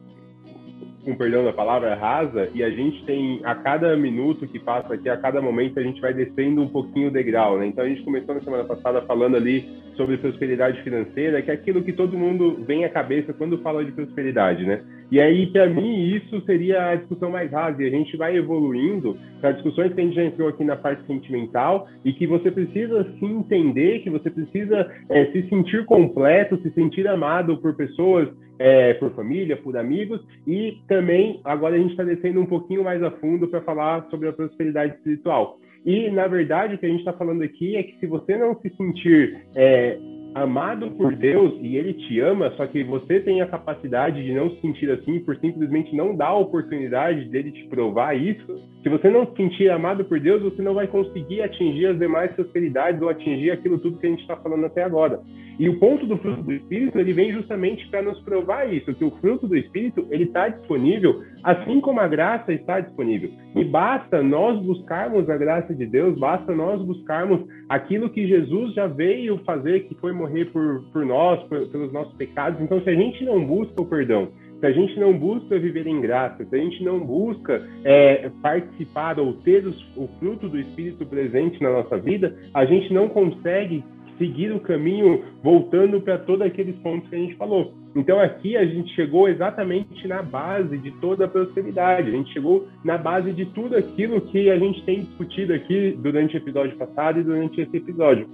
[1.03, 5.09] com perdão da palavra, rasa, e a gente tem, a cada minuto que passa aqui,
[5.09, 7.67] a cada momento, a gente vai descendo um pouquinho o degrau, né?
[7.67, 11.83] Então a gente começou na semana passada falando ali sobre prosperidade financeira, que é aquilo
[11.83, 14.83] que todo mundo vem à cabeça quando fala de prosperidade, né?
[15.11, 19.17] E aí, para mim, isso seria a discussão mais rasa, e a gente vai evoluindo
[19.41, 23.03] para discussões que a gente já entrou aqui na parte sentimental, e que você precisa
[23.17, 28.93] se entender, que você precisa é, se sentir completo, se sentir amado por pessoas é,
[28.95, 33.09] por família, por amigos, e também agora a gente está descendo um pouquinho mais a
[33.11, 35.57] fundo para falar sobre a prosperidade espiritual.
[35.85, 38.59] E, na verdade, o que a gente está falando aqui é que se você não
[38.59, 39.97] se sentir é,
[40.35, 44.49] amado por Deus e Ele te ama, só que você tem a capacidade de não
[44.51, 49.09] se sentir assim por simplesmente não dar a oportunidade dele te provar isso, se você
[49.09, 53.09] não se sentir amado por Deus, você não vai conseguir atingir as demais prosperidades ou
[53.09, 55.19] atingir aquilo tudo que a gente está falando até agora.
[55.59, 59.03] E o ponto do fruto do Espírito, ele vem justamente para nos provar isso, que
[59.03, 63.29] o fruto do Espírito, ele está disponível, assim como a graça está disponível.
[63.53, 68.87] E basta nós buscarmos a graça de Deus, basta nós buscarmos aquilo que Jesus já
[68.87, 72.61] veio fazer, que foi morrer por, por nós, por, pelos nossos pecados.
[72.61, 74.29] Então, se a gente não busca o perdão,
[74.59, 79.19] se a gente não busca viver em graça, se a gente não busca é, participar
[79.19, 83.83] ou ter os, o fruto do Espírito presente na nossa vida, a gente não consegue
[84.17, 87.73] seguir o caminho voltando para todos aqueles pontos que a gente falou.
[87.95, 92.67] Então aqui a gente chegou exatamente na base de toda a prosperidade, a gente chegou
[92.83, 97.19] na base de tudo aquilo que a gente tem discutido aqui durante o episódio passado
[97.19, 98.27] e durante esse episódio.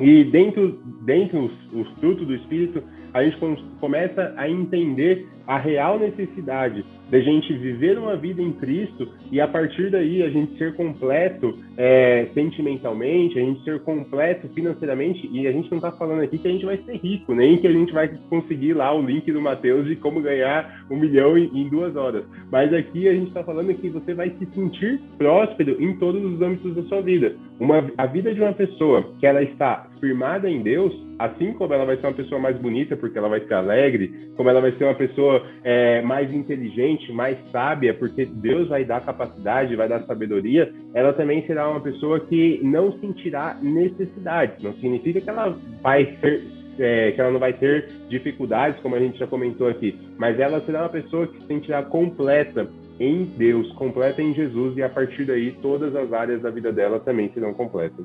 [0.00, 2.82] E dentro, dentro os, os frutos do Espírito,
[3.14, 3.38] a gente
[3.80, 9.46] começa a entender a real necessidade da gente viver uma vida em Cristo e a
[9.46, 15.52] partir daí a gente ser completo é, sentimentalmente, a gente ser completo financeiramente e a
[15.52, 17.92] gente não está falando aqui que a gente vai ser rico, nem que a gente
[17.92, 21.94] vai conseguir lá o link do Mateus de como ganhar um milhão em, em duas
[21.96, 22.24] horas.
[22.50, 26.40] Mas aqui a gente está falando que você vai se sentir próspero em todos os
[26.40, 27.34] âmbitos da sua vida.
[27.58, 31.84] Uma, a vida de uma pessoa que ela está firmada em Deus, assim como ela
[31.84, 34.84] vai ser uma pessoa mais bonita porque ela vai ser alegre, como ela vai ser
[34.84, 40.72] uma pessoa é, mais inteligente, mais sábia, porque Deus vai dar capacidade, vai dar sabedoria,
[40.94, 44.62] ela também será uma pessoa que não sentirá necessidade.
[44.62, 46.44] Não significa que ela vai ser
[46.78, 50.60] é, que ela não vai ter dificuldades, como a gente já comentou aqui, mas ela
[50.66, 52.68] será uma pessoa que se sentirá completa
[53.00, 57.00] em Deus, completa em Jesus, e a partir daí todas as áreas da vida dela
[57.00, 58.04] também serão completas.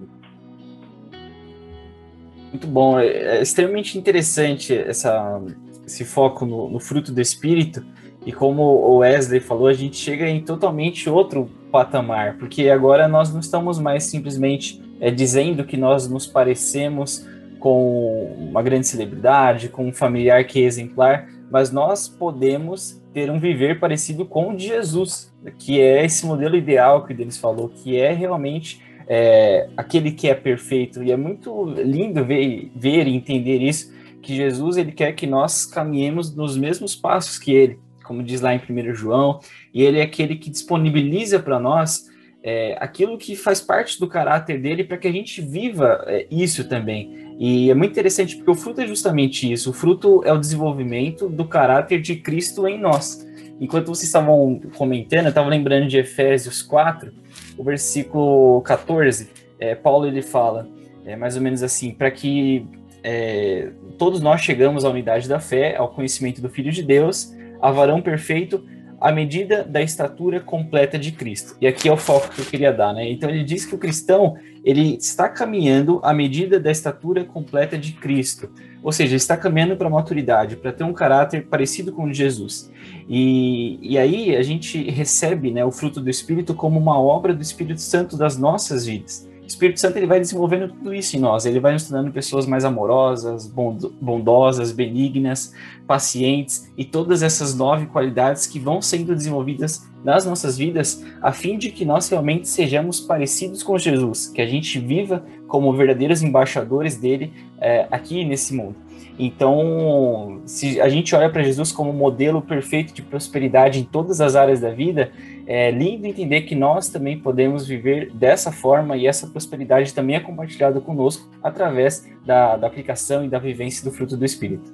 [2.49, 5.41] Muito bom, é, é extremamente interessante essa
[5.86, 7.84] esse foco no, no fruto do Espírito,
[8.25, 13.34] e como o Wesley falou, a gente chega em totalmente outro patamar, porque agora nós
[13.34, 17.27] não estamos mais simplesmente é, dizendo que nós nos parecemos
[17.60, 23.39] com uma grande celebridade, com um familiar que é exemplar, mas nós podemos ter um
[23.39, 27.99] viver parecido com o de Jesus, que é esse modelo ideal que eles falou, que
[27.99, 31.03] é realmente é, aquele que é perfeito.
[31.03, 35.65] E é muito lindo ver, ver e entender isso, que Jesus ele quer que nós
[35.65, 37.79] caminhemos nos mesmos passos que ele,
[38.12, 39.39] como diz lá em 1 João,
[39.74, 42.10] e ele é aquele que disponibiliza para nós
[42.43, 46.67] é, aquilo que faz parte do caráter dele para que a gente viva é, isso
[46.67, 47.36] também.
[47.39, 51.30] E é muito interessante porque o fruto é justamente isso: o fruto é o desenvolvimento
[51.30, 53.26] do caráter de Cristo em nós.
[53.62, 57.13] Enquanto vocês estavam comentando, eu estava lembrando de Efésios 4,
[57.58, 59.30] o versículo 14.
[59.58, 60.67] É, Paulo ele fala
[61.06, 62.65] é, mais ou menos assim: para que
[63.04, 67.71] é, todos nós chegamos à unidade da fé, ao conhecimento do Filho de Deus, a
[67.71, 68.63] varão perfeito,
[69.00, 71.56] à medida da estatura completa de Cristo.
[71.60, 73.10] E aqui é o foco que eu queria dar, né?
[73.10, 77.93] Então ele diz que o cristão ele está caminhando à medida da estatura completa de
[77.93, 78.52] Cristo,
[78.84, 82.17] ou seja, está caminhando para a maturidade, para ter um caráter parecido com o de
[82.17, 82.71] Jesus.
[83.10, 87.41] E, e aí a gente recebe né, o fruto do Espírito como uma obra do
[87.41, 89.28] Espírito Santo das nossas vidas.
[89.51, 91.45] Espírito Santo ele vai desenvolvendo tudo isso em nós.
[91.45, 95.53] Ele vai nos tornando pessoas mais amorosas, bondosas, benignas,
[95.85, 101.57] pacientes e todas essas nove qualidades que vão sendo desenvolvidas nas nossas vidas, a fim
[101.57, 106.97] de que nós realmente sejamos parecidos com Jesus, que a gente viva como verdadeiros embaixadores
[106.97, 108.75] dele é, aqui nesse mundo.
[109.19, 114.36] Então, se a gente olha para Jesus como modelo perfeito de prosperidade em todas as
[114.36, 115.12] áreas da vida,
[115.45, 120.19] é lindo entender que nós também podemos viver dessa forma e essa prosperidade também é
[120.19, 124.71] compartilhada conosco através da, da aplicação e da vivência do fruto do Espírito.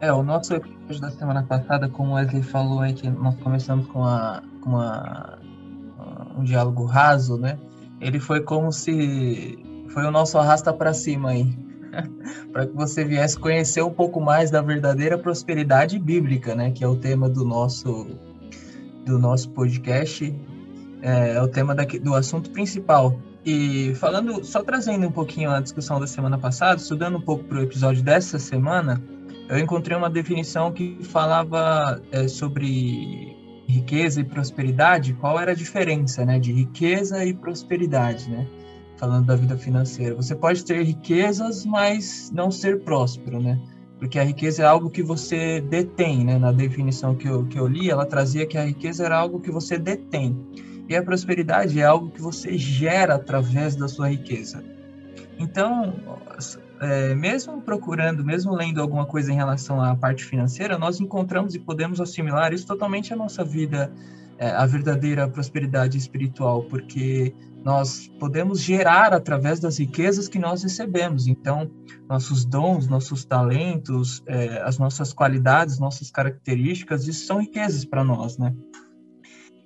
[0.00, 4.04] É, o nosso episódio da semana passada, como Wesley falou aí, que nós começamos com,
[4.04, 5.38] a, com uma,
[6.36, 7.58] um diálogo raso, né?
[8.00, 11.50] Ele foi como se foi o nosso arrasta para cima aí,
[12.52, 16.70] para que você viesse conhecer um pouco mais da verdadeira prosperidade bíblica, né?
[16.70, 18.06] Que é o tema do nosso
[19.04, 20.34] do nosso podcast,
[21.02, 23.18] é, é o tema daqui, do assunto principal.
[23.44, 27.58] E falando, só trazendo um pouquinho a discussão da semana passada, estudando um pouco para
[27.58, 29.02] o episódio dessa semana,
[29.48, 33.36] eu encontrei uma definição que falava é, sobre
[33.68, 38.46] riqueza e prosperidade, qual era a diferença, né, de riqueza e prosperidade, né?
[38.96, 40.14] Falando da vida financeira.
[40.14, 43.60] Você pode ter riquezas, mas não ser próspero, né?
[43.98, 46.38] Porque a riqueza é algo que você detém, né?
[46.38, 49.50] Na definição que eu, que eu li, ela trazia que a riqueza era algo que
[49.50, 50.36] você detém.
[50.88, 54.62] E a prosperidade é algo que você gera através da sua riqueza.
[55.38, 55.94] Então,
[56.80, 61.58] é, mesmo procurando, mesmo lendo alguma coisa em relação à parte financeira, nós encontramos e
[61.58, 63.90] podemos assimilar isso totalmente à nossa vida,
[64.38, 71.26] é, a verdadeira prosperidade espiritual, porque nós podemos gerar através das riquezas que nós recebemos.
[71.26, 71.70] Então,
[72.08, 78.36] nossos dons, nossos talentos, é, as nossas qualidades, nossas características, isso são riquezas para nós,
[78.36, 78.54] né?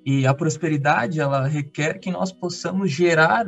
[0.07, 3.47] E a prosperidade, ela requer que nós possamos gerar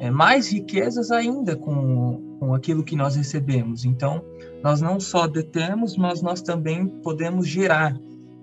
[0.00, 3.84] é, mais riquezas ainda com, com aquilo que nós recebemos.
[3.84, 4.24] Então,
[4.64, 7.94] nós não só detemos, mas nós também podemos gerar.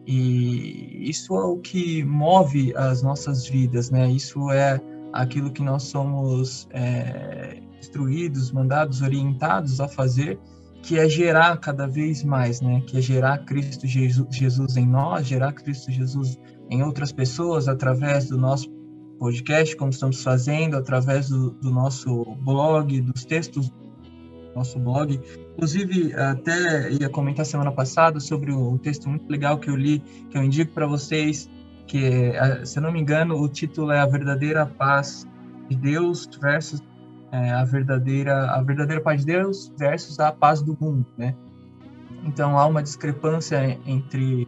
[0.08, 4.10] E isso é o que move as nossas vidas, né?
[4.10, 4.80] Isso é
[5.12, 10.40] aquilo que nós somos é, instruídos, mandados, orientados a fazer,
[10.82, 12.82] que é gerar cada vez mais, né?
[12.88, 16.40] Que é gerar Cristo Jesus, em nós, gerar Cristo Jesus
[16.70, 18.70] em outras pessoas através do nosso
[19.20, 25.20] podcast, como estamos fazendo, através do, do nosso blog, dos textos do nosso blog.
[25.58, 30.38] Inclusive, até ia comentar semana passada sobre um texto muito legal que eu li, que
[30.38, 31.50] eu indico para vocês,
[31.88, 32.32] que,
[32.64, 35.28] se eu não me engano, o título é A Verdadeira Paz
[35.68, 36.80] de Deus versus
[37.32, 41.36] é, a verdadeira a verdadeira paz de Deus versus a paz do mundo, né?
[42.24, 44.48] Então há uma discrepância entre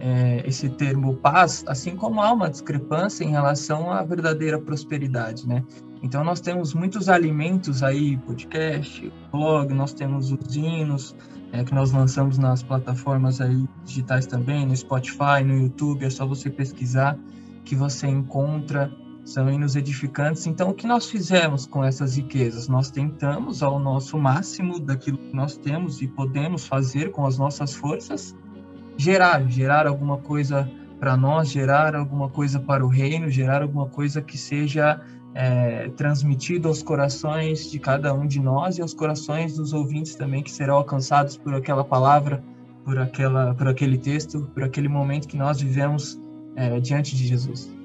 [0.00, 5.64] é, esse termo paz, assim como há uma discrepância em relação à verdadeira prosperidade, né?
[6.02, 11.14] Então nós temos muitos alimentos aí, podcast, blog, nós temos os hinos,
[11.52, 16.26] é, que nós lançamos nas plataformas aí digitais também, no Spotify, no YouTube, é só
[16.26, 17.18] você pesquisar
[17.64, 18.90] que você encontra,
[19.24, 20.46] são hinos edificantes.
[20.46, 22.66] Então, o que nós fizemos com essas riquezas?
[22.66, 27.74] Nós tentamos, ao nosso máximo daquilo que nós temos e podemos fazer com as nossas
[27.74, 28.34] forças,
[28.96, 34.22] gerar, gerar alguma coisa para nós, gerar alguma coisa para o reino, gerar alguma coisa
[34.22, 35.00] que seja
[35.34, 40.42] é, transmitido aos corações de cada um de nós e aos corações dos ouvintes também
[40.42, 42.42] que serão alcançados por aquela palavra,
[42.84, 46.20] por aquela, por aquele texto, por aquele momento que nós vivemos
[46.56, 47.78] é, diante de Jesus.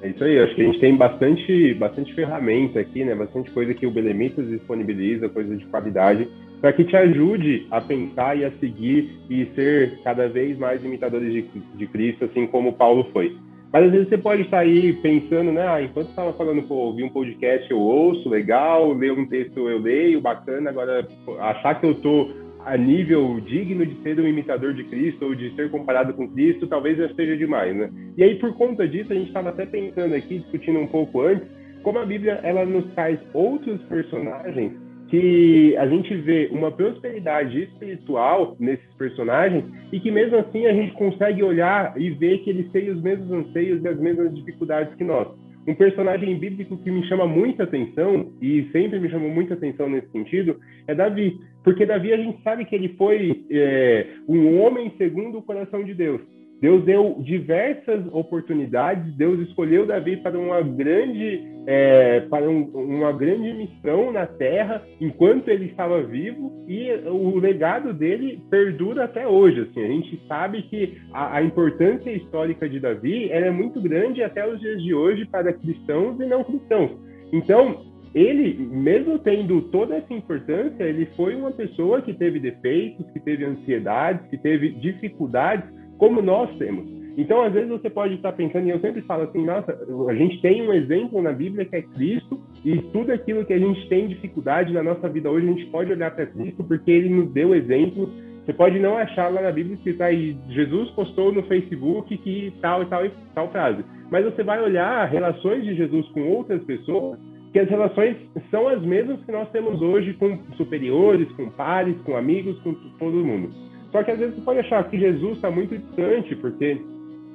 [0.00, 3.16] É isso aí, acho que a gente tem bastante, bastante ferramenta aqui, né?
[3.16, 6.28] Bastante coisa que o Belemitas disponibiliza, coisa de qualidade,
[6.60, 11.32] para que te ajude a pensar e a seguir e ser cada vez mais imitadores
[11.32, 11.42] de,
[11.74, 13.36] de Cristo, assim como Paulo foi.
[13.72, 15.66] Mas às vezes você pode estar aí pensando, né?
[15.68, 19.78] Ah, enquanto estava falando, pô, ouvir um podcast eu ouço, legal, ler um texto eu
[19.78, 20.70] leio, bacana.
[20.70, 21.06] Agora,
[21.40, 22.30] achar que eu tô
[22.64, 26.66] a nível digno de ser um imitador de Cristo ou de ser comparado com Cristo,
[26.66, 27.90] talvez já seja demais, né?
[28.16, 31.46] E aí, por conta disso, a gente estava até pensando aqui, discutindo um pouco antes,
[31.82, 38.56] como a Bíblia ela nos traz outros personagens que a gente vê uma prosperidade espiritual
[38.60, 42.90] nesses personagens e que mesmo assim a gente consegue olhar e ver que eles têm
[42.90, 45.28] os mesmos anseios e as mesmas dificuldades que nós.
[45.66, 50.10] Um personagem bíblico que me chama muita atenção e sempre me chamou muita atenção nesse
[50.10, 55.38] sentido é Davi, porque Davi a gente sabe que ele foi é, um homem segundo
[55.38, 56.20] o coração de Deus.
[56.60, 63.52] Deus deu diversas oportunidades, Deus escolheu Davi para uma grande, é, para um, uma grande
[63.52, 69.60] missão na terra enquanto ele estava vivo e o legado dele perdura até hoje.
[69.60, 74.46] Assim, a gente sabe que a, a importância histórica de Davi é muito grande até
[74.46, 76.90] os dias de hoje para cristãos e não cristãos.
[77.32, 83.20] Então, ele, mesmo tendo toda essa importância, ele foi uma pessoa que teve defeitos, que
[83.20, 86.86] teve ansiedades, que teve dificuldades como nós temos.
[87.18, 89.76] Então, às vezes você pode estar pensando, e eu sempre falo assim, nossa,
[90.08, 93.58] a gente tem um exemplo na Bíblia que é Cristo, E tudo aquilo que a
[93.58, 97.08] gente tem dificuldade na nossa vida hoje, a gente pode olhar para Cristo, porque ele
[97.08, 98.08] nos deu exemplos.
[98.44, 102.52] Você pode não achar lá na Bíblia que está aí, Jesus postou no Facebook que
[102.60, 103.84] tal e tal e tal frase.
[104.10, 107.18] Mas você vai olhar relações de Jesus com outras pessoas,
[107.52, 108.16] que as relações
[108.50, 113.24] são as mesmas que nós temos hoje com superiores, com pares, com amigos, com todo
[113.24, 113.67] mundo.
[113.90, 116.78] Só que às vezes você pode achar que Jesus está muito distante, porque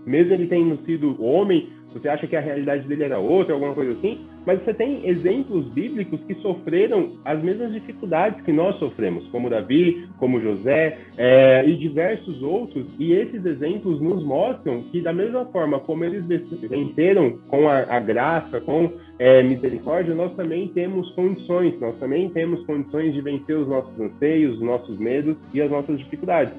[0.05, 3.93] mesmo ele tendo sido homem, você acha que a realidade dele era outra, alguma coisa
[3.93, 9.49] assim, mas você tem exemplos bíblicos que sofreram as mesmas dificuldades que nós sofremos, como
[9.49, 15.45] Davi, como José é, e diversos outros, e esses exemplos nos mostram que da mesma
[15.45, 21.79] forma como eles venceram com a, a graça, com é, misericórdia, nós também temos condições,
[21.79, 25.97] nós também temos condições de vencer os nossos anseios, os nossos medos e as nossas
[25.99, 26.53] dificuldades.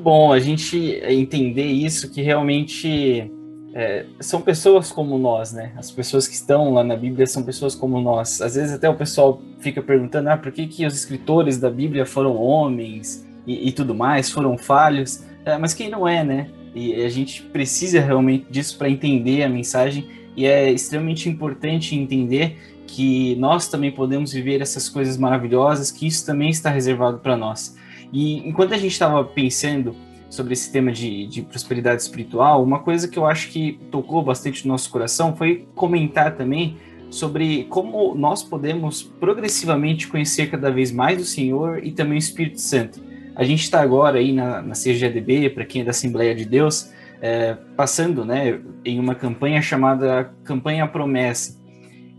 [0.00, 3.30] Bom a gente entender isso, que realmente
[3.74, 5.72] é, são pessoas como nós, né?
[5.76, 8.40] As pessoas que estão lá na Bíblia são pessoas como nós.
[8.40, 12.04] Às vezes até o pessoal fica perguntando, ah, por que, que os escritores da Bíblia
[12.04, 15.22] foram homens e, e tudo mais, foram falhos?
[15.44, 16.50] É, mas quem não é, né?
[16.74, 22.56] E a gente precisa realmente disso para entender a mensagem e é extremamente importante entender
[22.86, 27.76] que nós também podemos viver essas coisas maravilhosas, que isso também está reservado para nós.
[28.12, 29.94] E enquanto a gente estava pensando
[30.28, 34.66] sobre esse tema de, de, prosperidade espiritual, uma coisa que eu acho que tocou bastante
[34.66, 36.76] no nosso coração foi comentar também
[37.10, 42.60] sobre como nós podemos progressivamente conhecer cada vez mais o Senhor e também o Espírito
[42.60, 43.02] Santo.
[43.34, 46.90] A gente está agora aí na, na CGADB, para quem é da Assembleia de Deus,
[47.20, 51.59] é, passando né, em uma campanha chamada Campanha Promessa,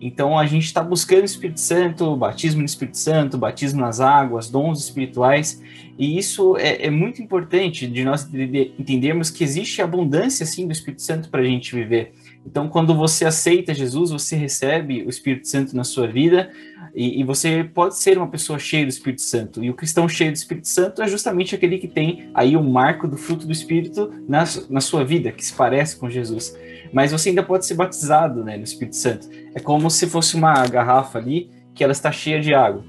[0.01, 4.49] então a gente está buscando o Espírito Santo, batismo no Espírito Santo, batismo nas águas,
[4.49, 5.61] dons espirituais,
[5.97, 11.03] e isso é, é muito importante de nós entendermos que existe abundância sim do Espírito
[11.03, 12.13] Santo para a gente viver.
[12.43, 16.49] Então, quando você aceita Jesus, você recebe o Espírito Santo na sua vida
[16.95, 19.63] e, e, você pode ser uma pessoa cheia do Espírito Santo.
[19.63, 23.07] E o cristão cheio do Espírito Santo é justamente aquele que tem aí o marco
[23.07, 26.57] do fruto do Espírito na, na sua vida, que se parece com Jesus
[26.93, 29.29] mas você ainda pode ser batizado né, no Espírito Santo.
[29.55, 32.83] É como se fosse uma garrafa ali que ela está cheia de água.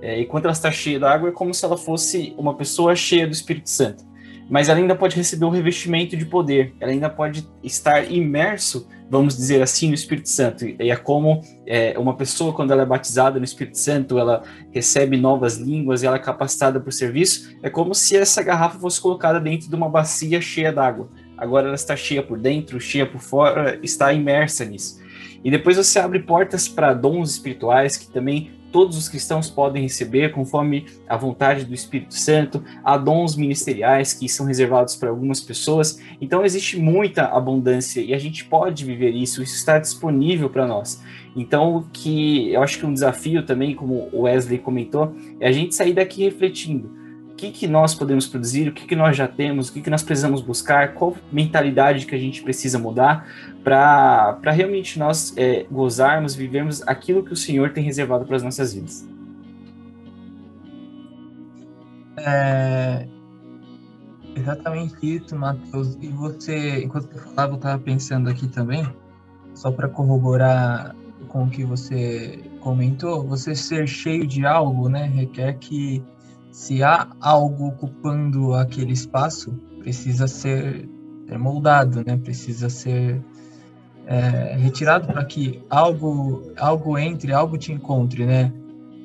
[0.00, 2.96] É, e quando ela está cheia de água, é como se ela fosse uma pessoa
[2.96, 4.04] cheia do Espírito Santo.
[4.50, 9.36] Mas ela ainda pode receber um revestimento de poder, ela ainda pode estar imerso, vamos
[9.36, 10.66] dizer assim, no Espírito Santo.
[10.66, 14.42] E é como é, uma pessoa, quando ela é batizada no Espírito Santo, ela
[14.72, 19.00] recebe novas línguas ela é capacitada para o serviço, é como se essa garrafa fosse
[19.00, 21.08] colocada dentro de uma bacia cheia d'água
[21.42, 25.02] agora ela está cheia por dentro, cheia por fora, está imersa nisso.
[25.44, 30.30] E depois você abre portas para dons espirituais que também todos os cristãos podem receber
[30.30, 36.00] conforme a vontade do Espírito Santo, há dons ministeriais que são reservados para algumas pessoas.
[36.20, 41.02] Então existe muita abundância e a gente pode viver isso, isso está disponível para nós.
[41.34, 45.74] Então que eu acho que um desafio também, como o Wesley comentou, é a gente
[45.74, 47.01] sair daqui refletindo
[47.42, 50.02] que, que nós podemos produzir, o que, que nós já temos, o que, que nós
[50.04, 53.26] precisamos buscar, qual mentalidade que a gente precisa mudar
[53.64, 58.74] para realmente nós é, gozarmos, vivermos aquilo que o Senhor tem reservado para as nossas
[58.74, 59.08] vidas.
[62.18, 63.08] É
[64.36, 65.98] exatamente isso, Matheus.
[66.00, 68.86] E você, enquanto você falava, eu estava pensando aqui também,
[69.52, 70.94] só para corroborar
[71.28, 76.02] com o que você comentou, você ser cheio de algo, né, requer que
[76.52, 80.86] se há algo ocupando aquele espaço, precisa ser,
[81.38, 82.18] moldado, né?
[82.18, 83.24] Precisa ser
[84.06, 88.52] é, retirado para que algo, algo entre, algo te encontre, né?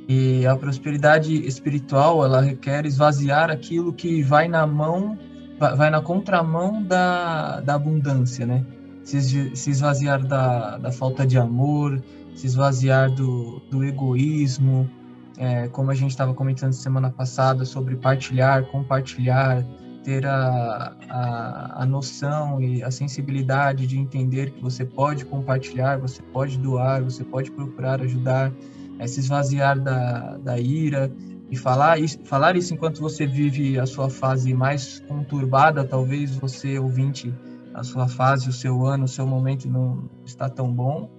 [0.10, 5.18] E a prosperidade espiritual, ela requer esvaziar aquilo que vai na mão,
[5.58, 8.66] vai na contramão da, da abundância, né?
[9.04, 12.04] Se, se esvaziar da, da falta de amor,
[12.36, 14.90] se esvaziar do, do egoísmo,
[15.38, 19.64] é, como a gente estava comentando semana passada sobre partilhar, compartilhar,
[20.04, 26.22] ter a, a, a, noção e a sensibilidade de entender que você pode compartilhar, você
[26.22, 28.52] pode doar, você pode procurar ajudar,
[29.00, 31.12] é, se esvaziar da, da ira
[31.52, 36.80] e falar isso, falar isso enquanto você vive a sua fase mais conturbada, talvez você
[36.80, 37.34] ouvinte,
[37.74, 41.10] a sua fase, o seu ano, o seu momento não está tão bom,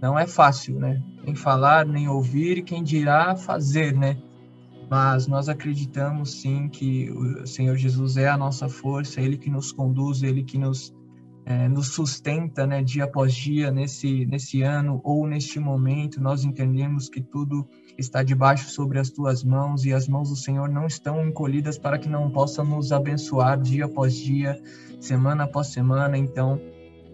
[0.00, 1.02] não é fácil, né?
[1.26, 4.16] Nem falar, nem ouvir, quem dirá fazer, né?
[4.88, 9.72] Mas nós acreditamos sim que o Senhor Jesus é a nossa força, Ele que nos
[9.72, 10.94] conduz, Ele que nos
[11.46, 16.20] é, nos sustenta, né, dia após dia, nesse, nesse ano ou neste momento.
[16.20, 17.64] Nós entendemos que tudo
[17.96, 21.98] está debaixo sobre as tuas mãos e as mãos do Senhor não estão encolhidas para
[21.98, 24.60] que não possam nos abençoar dia após dia,
[25.00, 26.18] semana após semana.
[26.18, 26.60] Então,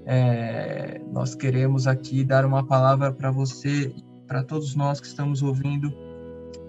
[0.06, 3.94] é, nós queremos aqui dar uma palavra para você,
[4.26, 5.92] para todos nós que estamos ouvindo,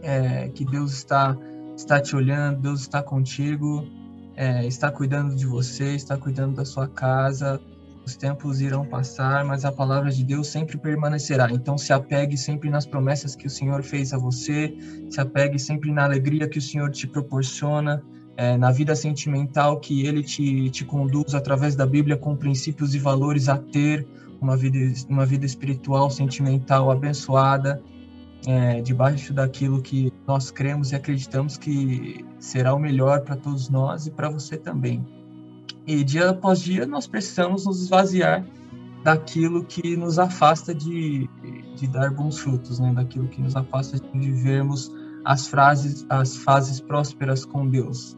[0.02, 1.38] é, que Deus está
[1.76, 3.88] está te olhando, Deus está contigo,
[4.36, 7.60] é, está cuidando de você, está cuidando da sua casa.
[8.06, 11.50] Os tempos irão passar, mas a palavra de Deus sempre permanecerá.
[11.52, 14.76] Então, se apegue sempre nas promessas que o Senhor fez a você,
[15.10, 18.04] se apegue sempre na alegria que o Senhor te proporciona,
[18.36, 23.00] é, na vida sentimental que Ele te, te conduz através da Bíblia com princípios e
[23.00, 24.08] valores a ter
[24.42, 24.78] uma vida,
[25.08, 27.82] uma vida espiritual, sentimental abençoada
[28.46, 34.06] é, debaixo daquilo que nós cremos e acreditamos que será o melhor para todos nós
[34.06, 35.06] e para você também.
[35.86, 38.46] E dia após dia nós precisamos nos esvaziar
[39.04, 41.30] daquilo que nos afasta de,
[41.76, 42.94] de dar bons frutos, né?
[42.94, 44.92] daquilo que nos afasta de vivermos
[45.26, 48.18] as, frases, as fases prósperas com Deus.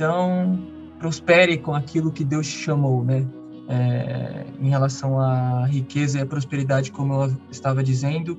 [0.00, 0.58] Então,
[0.98, 3.22] prospere com aquilo que Deus te chamou, né?
[3.68, 8.38] É, em relação à riqueza e à prosperidade, como eu estava dizendo,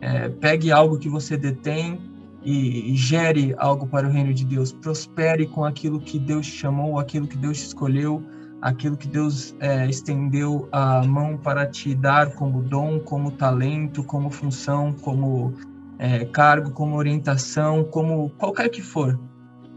[0.00, 2.00] é, pegue algo que você detém
[2.42, 4.72] e, e, gere algo para o reino de Deus.
[4.72, 8.24] Prospere com aquilo que Deus te chamou, aquilo que Deus te escolheu,
[8.62, 14.30] aquilo que Deus é, estendeu a mão para te dar como dom, como talento, como
[14.30, 15.52] função, como
[15.98, 19.20] é, cargo, como orientação, como qualquer que for.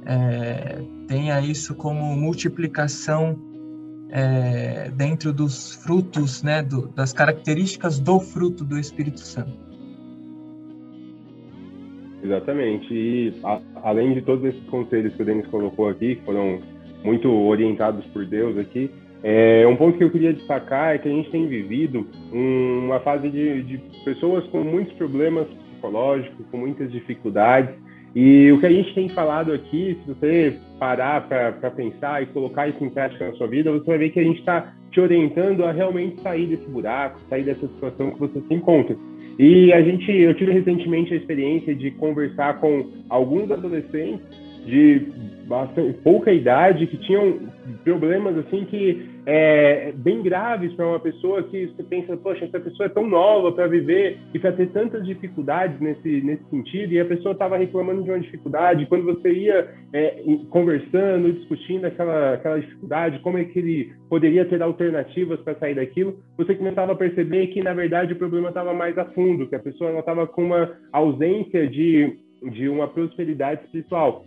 [0.05, 3.37] É, tenha isso como multiplicação
[4.09, 9.65] é, dentro dos frutos, né, do, das características do fruto do Espírito Santo.
[12.23, 12.93] Exatamente.
[12.93, 16.59] E a, além de todos esses conselhos que o Denis colocou aqui, que foram
[17.03, 18.89] muito orientados por Deus aqui,
[19.23, 22.99] é, um ponto que eu queria destacar é que a gente tem vivido um, uma
[22.99, 27.75] fase de, de pessoas com muitos problemas psicológicos, com muitas dificuldades.
[28.15, 32.69] E o que a gente tem falado aqui, se você parar para pensar e colocar
[32.69, 35.65] isso em prática na sua vida, você vai ver que a gente está te orientando
[35.65, 38.95] a realmente sair desse buraco, sair dessa situação que você se encontra.
[39.37, 44.25] E a gente, eu tive recentemente a experiência de conversar com alguns adolescentes
[44.65, 45.07] de
[45.45, 47.39] bastante, pouca idade que tinham
[47.83, 52.85] problemas assim que é, bem graves para uma pessoa que você pensa, poxa, essa pessoa
[52.85, 57.05] é tão nova para viver e para ter tantas dificuldades nesse nesse sentido e a
[57.05, 63.19] pessoa estava reclamando de uma dificuldade quando você ia é, conversando, discutindo aquela aquela dificuldade,
[63.19, 67.63] como é que ele poderia ter alternativas para sair daquilo, você começava a perceber que
[67.63, 71.67] na verdade o problema estava mais a fundo, que a pessoa estava com uma ausência
[71.67, 72.17] de
[72.51, 74.23] de uma prosperidade espiritual.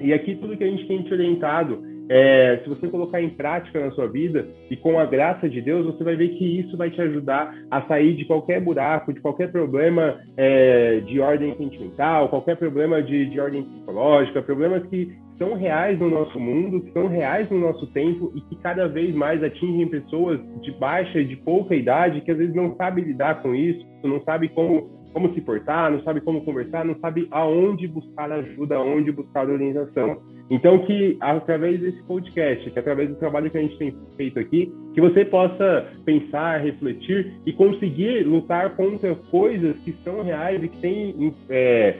[0.00, 3.78] E aqui tudo que a gente tem te orientado, é, se você colocar em prática
[3.78, 6.90] na sua vida e com a graça de Deus, você vai ver que isso vai
[6.90, 12.56] te ajudar a sair de qualquer buraco, de qualquer problema é, de ordem sentimental, qualquer
[12.56, 17.48] problema de, de ordem psicológica, problemas que são reais no nosso mundo, que são reais
[17.48, 21.76] no nosso tempo e que cada vez mais atingem pessoas de baixa e de pouca
[21.76, 25.90] idade que às vezes não sabem lidar com isso, não sabem como como se portar,
[25.90, 30.22] não sabe como conversar, não sabe aonde buscar ajuda, aonde buscar orientação.
[30.50, 34.72] Então, que através desse podcast, que através do trabalho que a gente tem feito aqui,
[34.92, 40.78] que você possa pensar, refletir e conseguir lutar contra coisas que são reais e que
[40.78, 41.98] tem é,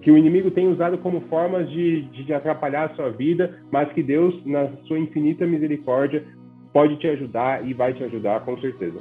[0.00, 4.02] que o inimigo tem usado como formas de, de atrapalhar a sua vida, mas que
[4.02, 6.24] Deus, na sua infinita misericórdia,
[6.72, 8.98] pode te ajudar e vai te ajudar com certeza.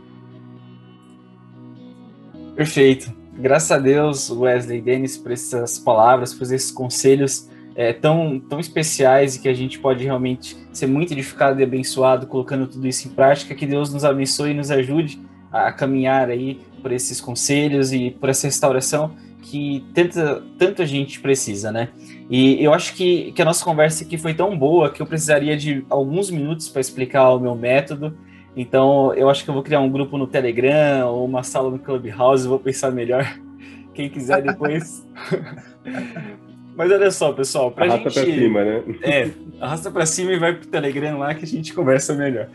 [2.53, 8.59] Perfeito graças a Deus, Wesley Dennis, por essas palavras, por esses conselhos é, tão, tão
[8.59, 13.07] especiais e que a gente pode realmente ser muito edificado e abençoado colocando tudo isso
[13.07, 13.55] em prática.
[13.55, 15.19] Que Deus nos abençoe e nos ajude
[15.51, 21.71] a caminhar aí por esses conselhos e por essa restauração que tanta, tanta gente precisa,
[21.71, 21.89] né?
[22.29, 25.57] E eu acho que, que a nossa conversa aqui foi tão boa que eu precisaria
[25.57, 28.15] de alguns minutos para explicar o meu método
[28.55, 31.79] então, eu acho que eu vou criar um grupo no Telegram ou uma sala no
[31.79, 33.39] Clubhouse, vou pensar melhor.
[33.95, 35.05] Quem quiser depois.
[36.79, 38.23] Mas olha só, pessoal, pra arrasta gente...
[38.23, 38.83] pra cima, né?
[39.01, 42.47] É, arrasta pra cima e vai pro Telegram lá que a gente conversa melhor.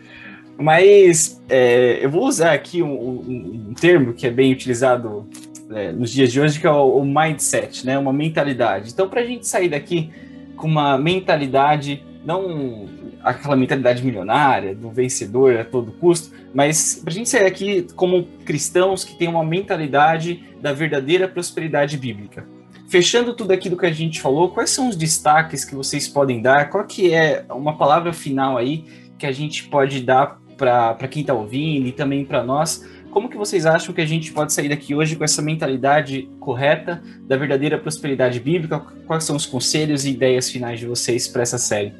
[0.57, 5.29] Mas é, eu vou usar aqui um, um, um, termo que é bem utilizado
[5.71, 7.99] é, nos dias de hoje, que é o, o mindset, né?
[7.99, 8.93] Uma mentalidade.
[8.95, 10.09] Então, para a gente sair daqui
[10.57, 12.89] com uma mentalidade não
[13.23, 18.25] aquela mentalidade milionária, do vencedor a todo custo, mas para a gente sair aqui como
[18.47, 22.54] cristãos que têm uma mentalidade da verdadeira prosperidade bíblica.
[22.89, 26.71] Fechando tudo aquilo que a gente falou, quais são os destaques que vocês podem dar?
[26.71, 28.85] Qual que é uma palavra final aí
[29.19, 33.37] que a gente pode dar para quem está ouvindo e também para nós, como que
[33.37, 37.79] vocês acham que a gente pode sair daqui hoje com essa mentalidade correta da verdadeira
[37.79, 38.81] prosperidade bíblica?
[39.07, 41.93] Quais são os conselhos e ideias finais de vocês para essa série?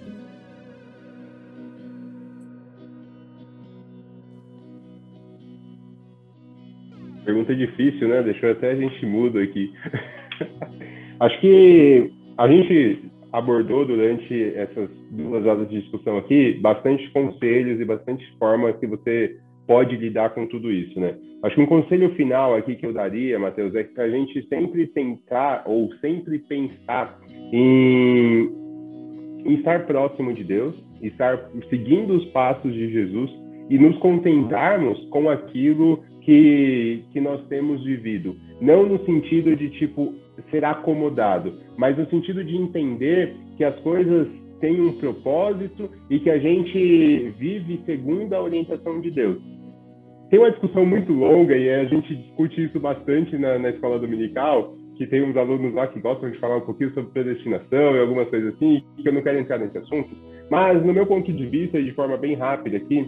[7.25, 8.23] Pergunta difícil, né?
[8.23, 9.73] Deixou até a gente mudo aqui.
[11.21, 17.85] Acho que a gente abordou durante essas duas horas de discussão aqui bastante conselhos e
[17.85, 21.17] bastante formas que você pode lidar com tudo isso, né?
[21.43, 24.87] Acho que um conselho final aqui que eu daria, Matheus, é que a gente sempre
[24.87, 27.19] tentar ou sempre pensar
[27.53, 28.51] em,
[29.45, 33.31] em estar próximo de Deus, estar seguindo os passos de Jesus
[33.69, 38.37] e nos contentarmos com aquilo que, que nós temos vivido.
[38.61, 40.15] Não no sentido de, tipo,
[40.51, 44.29] ser acomodado, mas no sentido de entender que as coisas
[44.61, 49.39] têm um propósito e que a gente vive segundo a orientação de Deus.
[50.31, 54.75] Tem uma discussão muito longa e a gente discute isso bastante na, na escola dominical,
[54.97, 58.29] que tem uns alunos lá que gostam de falar um pouquinho sobre predestinação e algumas
[58.29, 60.11] coisas assim, que eu não quero entrar nesse assunto.
[60.51, 63.07] Mas, no meu ponto de vista, e de forma bem rápida aqui,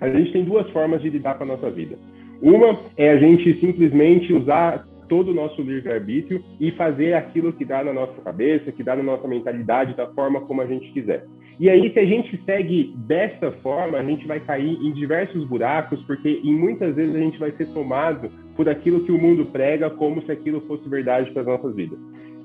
[0.00, 1.96] a gente tem duas formas de lidar com a nossa vida.
[2.42, 7.82] Uma é a gente simplesmente usar todo o nosso livre-arbítrio e fazer aquilo que dá
[7.82, 11.24] na nossa cabeça, que dá na nossa mentalidade, da forma como a gente quiser.
[11.58, 16.02] E aí, se a gente segue dessa forma, a gente vai cair em diversos buracos,
[16.02, 19.88] porque em muitas vezes a gente vai ser tomado por aquilo que o mundo prega,
[19.88, 21.98] como se aquilo fosse verdade para as nossas vidas.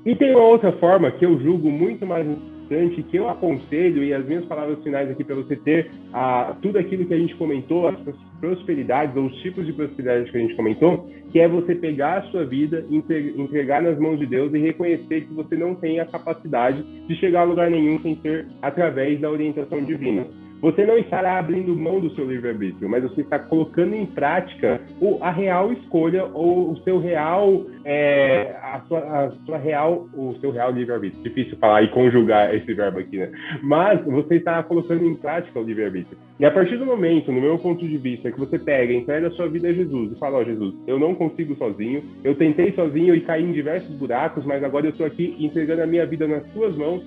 [0.05, 4.13] E tem uma outra forma que eu julgo muito mais importante que eu aconselho, e
[4.13, 7.89] as minhas palavras finais aqui para você ter a, tudo aquilo que a gente comentou,
[7.89, 7.99] as
[8.41, 12.21] prosperidades ou os tipos de prosperidade que a gente comentou, que é você pegar a
[12.23, 16.83] sua vida, entregar nas mãos de Deus e reconhecer que você não tem a capacidade
[17.07, 20.27] de chegar a lugar nenhum sem ser através da orientação divina.
[20.61, 24.79] Você não estará abrindo mão do seu livre-arbítrio, mas você está colocando em prática
[25.19, 30.51] a real escolha ou o seu real, é, a, sua, a sua real, o seu
[30.51, 31.23] real livre-arbítrio.
[31.23, 33.31] Difícil falar e conjugar esse verbo aqui, né?
[33.63, 36.15] Mas você está colocando em prática o livre-arbítrio.
[36.39, 39.31] E a partir do momento, no meu ponto de vista, que você pega, entrega a
[39.31, 42.71] sua vida a Jesus e fala, ó oh, Jesus, eu não consigo sozinho, eu tentei
[42.73, 46.27] sozinho e caí em diversos buracos, mas agora eu estou aqui entregando a minha vida
[46.27, 47.03] nas suas mãos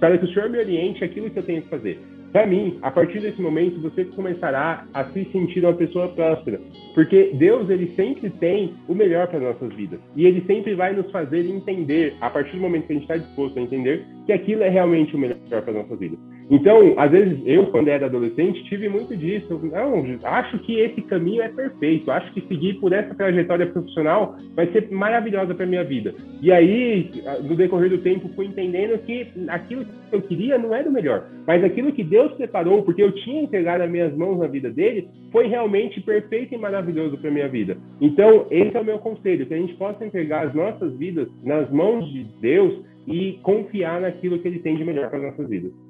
[0.00, 2.17] para que o Senhor me oriente aquilo que eu tenho que fazer.
[2.32, 6.60] Para mim, a partir desse momento, você começará a se sentir uma pessoa próspera,
[6.94, 11.10] porque Deus ele sempre tem o melhor para nossas vidas e ele sempre vai nos
[11.10, 14.62] fazer entender, a partir do momento que a gente está disposto a entender, que aquilo
[14.62, 16.37] é realmente o melhor para nossas vidas.
[16.50, 19.60] Então, às vezes, eu, quando era adolescente, tive muito disso.
[19.62, 22.10] Não, acho que esse caminho é perfeito.
[22.10, 26.14] Acho que seguir por essa trajetória profissional vai ser maravilhosa para minha vida.
[26.40, 27.10] E aí,
[27.42, 31.26] no decorrer do tempo, fui entendendo que aquilo que eu queria não era o melhor.
[31.46, 35.08] Mas aquilo que Deus preparou, porque eu tinha entregado as minhas mãos na vida dele,
[35.30, 37.76] foi realmente perfeito e maravilhoso para minha vida.
[38.00, 41.70] Então, esse é o meu conselho, que a gente possa entregar as nossas vidas nas
[41.70, 45.87] mãos de Deus e confiar naquilo que ele tem de melhor para as nossas vidas.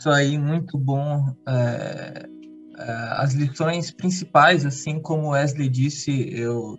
[0.00, 1.26] Isso aí, muito bom.
[1.46, 2.26] É,
[2.78, 2.84] é,
[3.18, 6.78] as lições principais, assim como Wesley disse, eu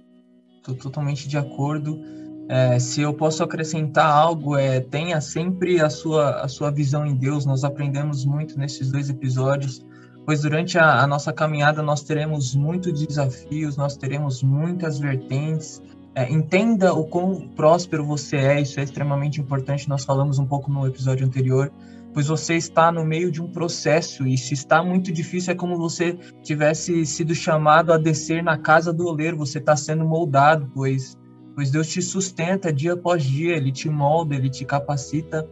[0.57, 2.01] estou totalmente de acordo.
[2.49, 7.13] É, se eu posso acrescentar algo, é tenha sempre a sua, a sua visão em
[7.13, 7.45] Deus.
[7.45, 9.85] Nós aprendemos muito nesses dois episódios,
[10.25, 15.79] pois durante a, a nossa caminhada nós teremos muitos desafios, nós teremos muitas vertentes.
[16.15, 19.87] É, entenda o quão próspero você é, isso é extremamente importante.
[19.87, 21.71] Nós falamos um pouco no episódio anterior
[22.13, 25.77] pois você está no meio de um processo e se está muito difícil é como
[25.77, 31.17] você tivesse sido chamado a descer na casa do oleiro, você está sendo moldado, pois
[31.53, 35.47] pois Deus te sustenta dia após dia, ele te molda, ele te capacita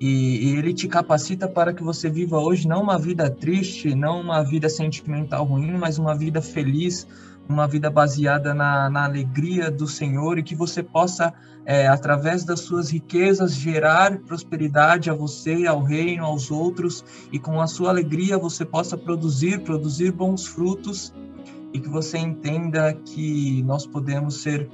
[0.00, 4.20] e, e ele te capacita para que você viva hoje não uma vida triste, não
[4.20, 7.06] uma vida sentimental ruim, mas uma vida feliz,
[7.52, 11.32] uma vida baseada na, na alegria do Senhor e que você possa,
[11.64, 17.60] é, através das suas riquezas, gerar prosperidade a você, ao reino, aos outros e com
[17.60, 21.12] a sua alegria você possa produzir, produzir bons frutos
[21.72, 24.68] e que você entenda que nós podemos ser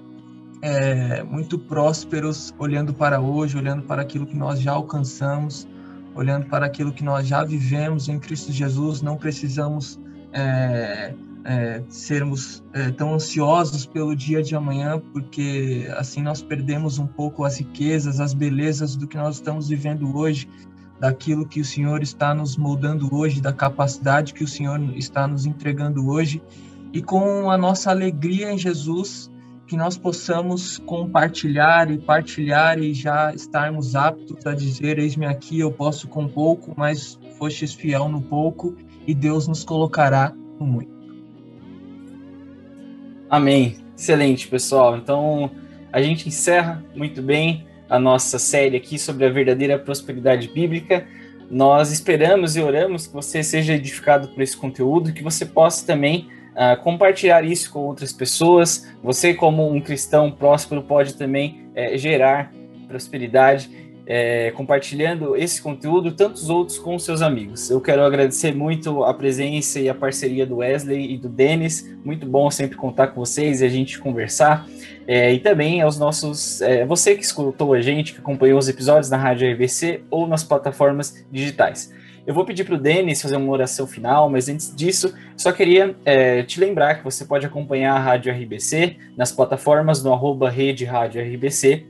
[0.60, 5.68] é, muito prósperos olhando para hoje, olhando para aquilo que nós já alcançamos,
[6.14, 9.02] olhando para aquilo que nós já vivemos em Cristo Jesus.
[9.02, 10.00] Não precisamos
[10.32, 11.14] é,
[11.48, 17.42] é, sermos é, tão ansiosos pelo dia de amanhã, porque assim nós perdemos um pouco
[17.42, 20.46] as riquezas, as belezas do que nós estamos vivendo hoje,
[21.00, 25.46] daquilo que o Senhor está nos moldando hoje, da capacidade que o Senhor está nos
[25.46, 26.42] entregando hoje,
[26.92, 29.30] e com a nossa alegria em Jesus,
[29.66, 35.70] que nós possamos compartilhar e partilhar e já estarmos aptos a dizer: Eis-me aqui, eu
[35.70, 38.74] posso com pouco, mas fostes fiel no pouco
[39.06, 40.97] e Deus nos colocará muito.
[43.30, 43.76] Amém.
[43.96, 44.96] Excelente, pessoal.
[44.96, 45.50] Então,
[45.92, 51.06] a gente encerra muito bem a nossa série aqui sobre a verdadeira prosperidade bíblica.
[51.50, 56.28] Nós esperamos e oramos que você seja edificado por esse conteúdo, que você possa também
[56.52, 58.86] uh, compartilhar isso com outras pessoas.
[59.02, 62.50] Você, como um cristão próspero, pode também é, gerar
[62.86, 63.70] prosperidade
[64.10, 67.68] é, compartilhando esse conteúdo, tantos outros com seus amigos.
[67.68, 71.86] Eu quero agradecer muito a presença e a parceria do Wesley e do Denis.
[72.02, 74.66] Muito bom sempre contar com vocês e a gente conversar.
[75.06, 76.62] É, e também aos nossos.
[76.62, 80.42] É, você que escutou a gente, que acompanhou os episódios na Rádio RBC ou nas
[80.42, 81.92] plataformas digitais.
[82.26, 85.96] Eu vou pedir para o Denis fazer uma oração final, mas antes disso, só queria
[86.04, 90.84] é, te lembrar que você pode acompanhar a Rádio RBC nas plataformas no arroba Rede
[90.84, 91.86] Rádio RBC.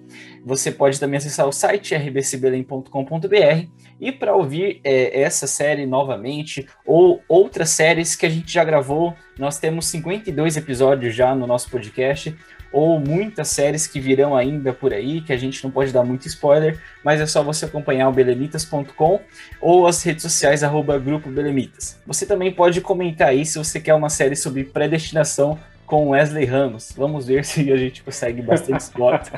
[0.48, 3.66] Você pode também acessar o site rbcbelém.com.br
[4.00, 9.14] e para ouvir é, essa série novamente ou outras séries que a gente já gravou,
[9.38, 12.34] nós temos 52 episódios já no nosso podcast
[12.72, 16.26] ou muitas séries que virão ainda por aí, que a gente não pode dar muito
[16.26, 19.20] spoiler, mas é só você acompanhar o belemitas.com
[19.60, 22.00] ou as redes sociais arroba Grupo Belemitas.
[22.06, 26.94] Você também pode comentar aí se você quer uma série sobre predestinação com Wesley Ramos.
[26.96, 29.30] Vamos ver se a gente consegue bastante votos.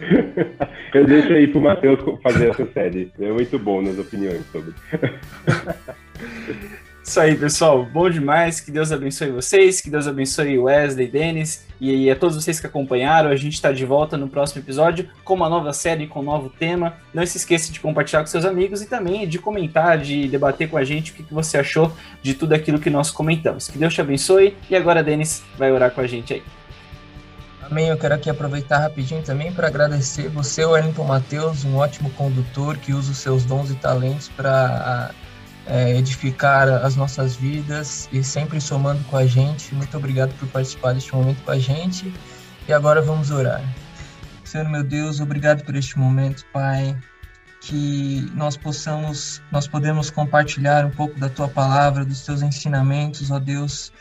[0.94, 3.12] Eu deixo aí pro Matheus fazer essa série.
[3.20, 4.74] É muito bom nas opiniões sobre.
[7.02, 7.84] Isso aí, pessoal.
[7.84, 8.60] Bom demais.
[8.60, 13.30] Que Deus abençoe vocês, que Deus abençoe Wesley, Denis e, a todos vocês que acompanharam.
[13.30, 16.50] A gente está de volta no próximo episódio com uma nova série, com um novo
[16.50, 16.94] tema.
[17.12, 20.76] Não se esqueça de compartilhar com seus amigos e também de comentar, de debater com
[20.76, 21.92] a gente o que, você achou
[22.22, 23.66] de tudo aquilo que nós comentamos.
[23.66, 24.56] Que Deus te abençoe.
[24.68, 26.42] E agora, Denis vai orar com a gente aí.
[27.70, 27.86] Amém.
[27.86, 32.92] Eu quero aqui aproveitar rapidinho também para agradecer você, Wellington Matheus, um ótimo condutor que
[32.92, 35.12] usa os seus dons e talentos para
[35.66, 39.72] é, edificar as nossas vidas e sempre somando com a gente.
[39.72, 42.12] Muito obrigado por participar deste momento com a gente.
[42.66, 43.62] E agora vamos orar.
[44.42, 46.96] Senhor meu Deus, obrigado por este momento, Pai.
[47.60, 53.38] Que nós possamos, nós podemos compartilhar um pouco da tua palavra, dos teus ensinamentos, ó
[53.38, 53.92] Deus.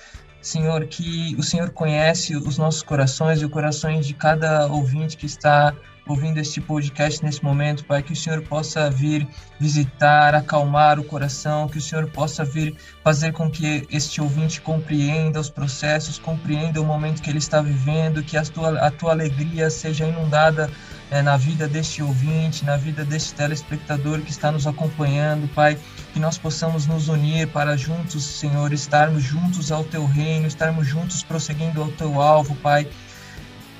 [0.42, 5.26] Senhor, que o Senhor conhece os nossos corações e os corações de cada ouvinte que
[5.26, 5.76] está
[6.08, 9.28] ouvindo este podcast nesse momento, Pai, que o Senhor possa vir
[9.60, 15.40] visitar, acalmar o coração, que o Senhor possa vir fazer com que este ouvinte compreenda
[15.40, 19.70] os processos, compreenda o momento que ele está vivendo, que a tua, a tua alegria
[19.70, 20.70] seja inundada
[21.12, 25.78] é, na vida deste ouvinte, na vida deste telespectador que está nos acompanhando, Pai,
[26.14, 31.24] que nós possamos nos unir para juntos, Senhor, estarmos juntos ao teu reino, estarmos juntos
[31.24, 32.88] prosseguindo ao teu alvo, Pai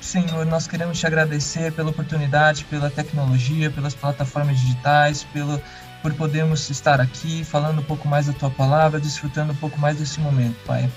[0.00, 5.60] Senhor, nós queremos te agradecer pela oportunidade, pela tecnologia, pelas plataformas digitais, pelo,
[6.00, 9.98] por podermos estar aqui falando um pouco mais da tua palavra, desfrutando um pouco mais
[9.98, 10.90] desse momento, Pai.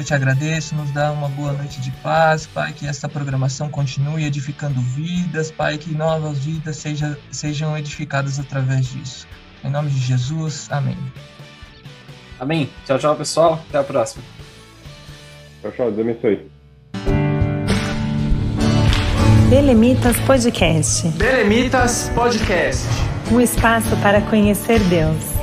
[0.00, 4.24] Eu te agradeço, nos dá uma boa noite de paz, Pai, que essa programação continue
[4.24, 9.28] edificando vidas, Pai, que novas vidas seja, sejam edificadas através disso.
[9.62, 10.96] Em nome de Jesus, amém.
[12.38, 12.70] Amém.
[12.86, 13.62] Tchau, tchau, pessoal.
[13.68, 14.24] Até a próxima.
[15.60, 15.92] Tchau, tchau.
[15.92, 16.50] Deus abençoe.
[19.50, 21.08] Belemitas Podcast.
[21.08, 22.86] Belemitas Podcast.
[23.30, 25.39] Um espaço para conhecer Deus.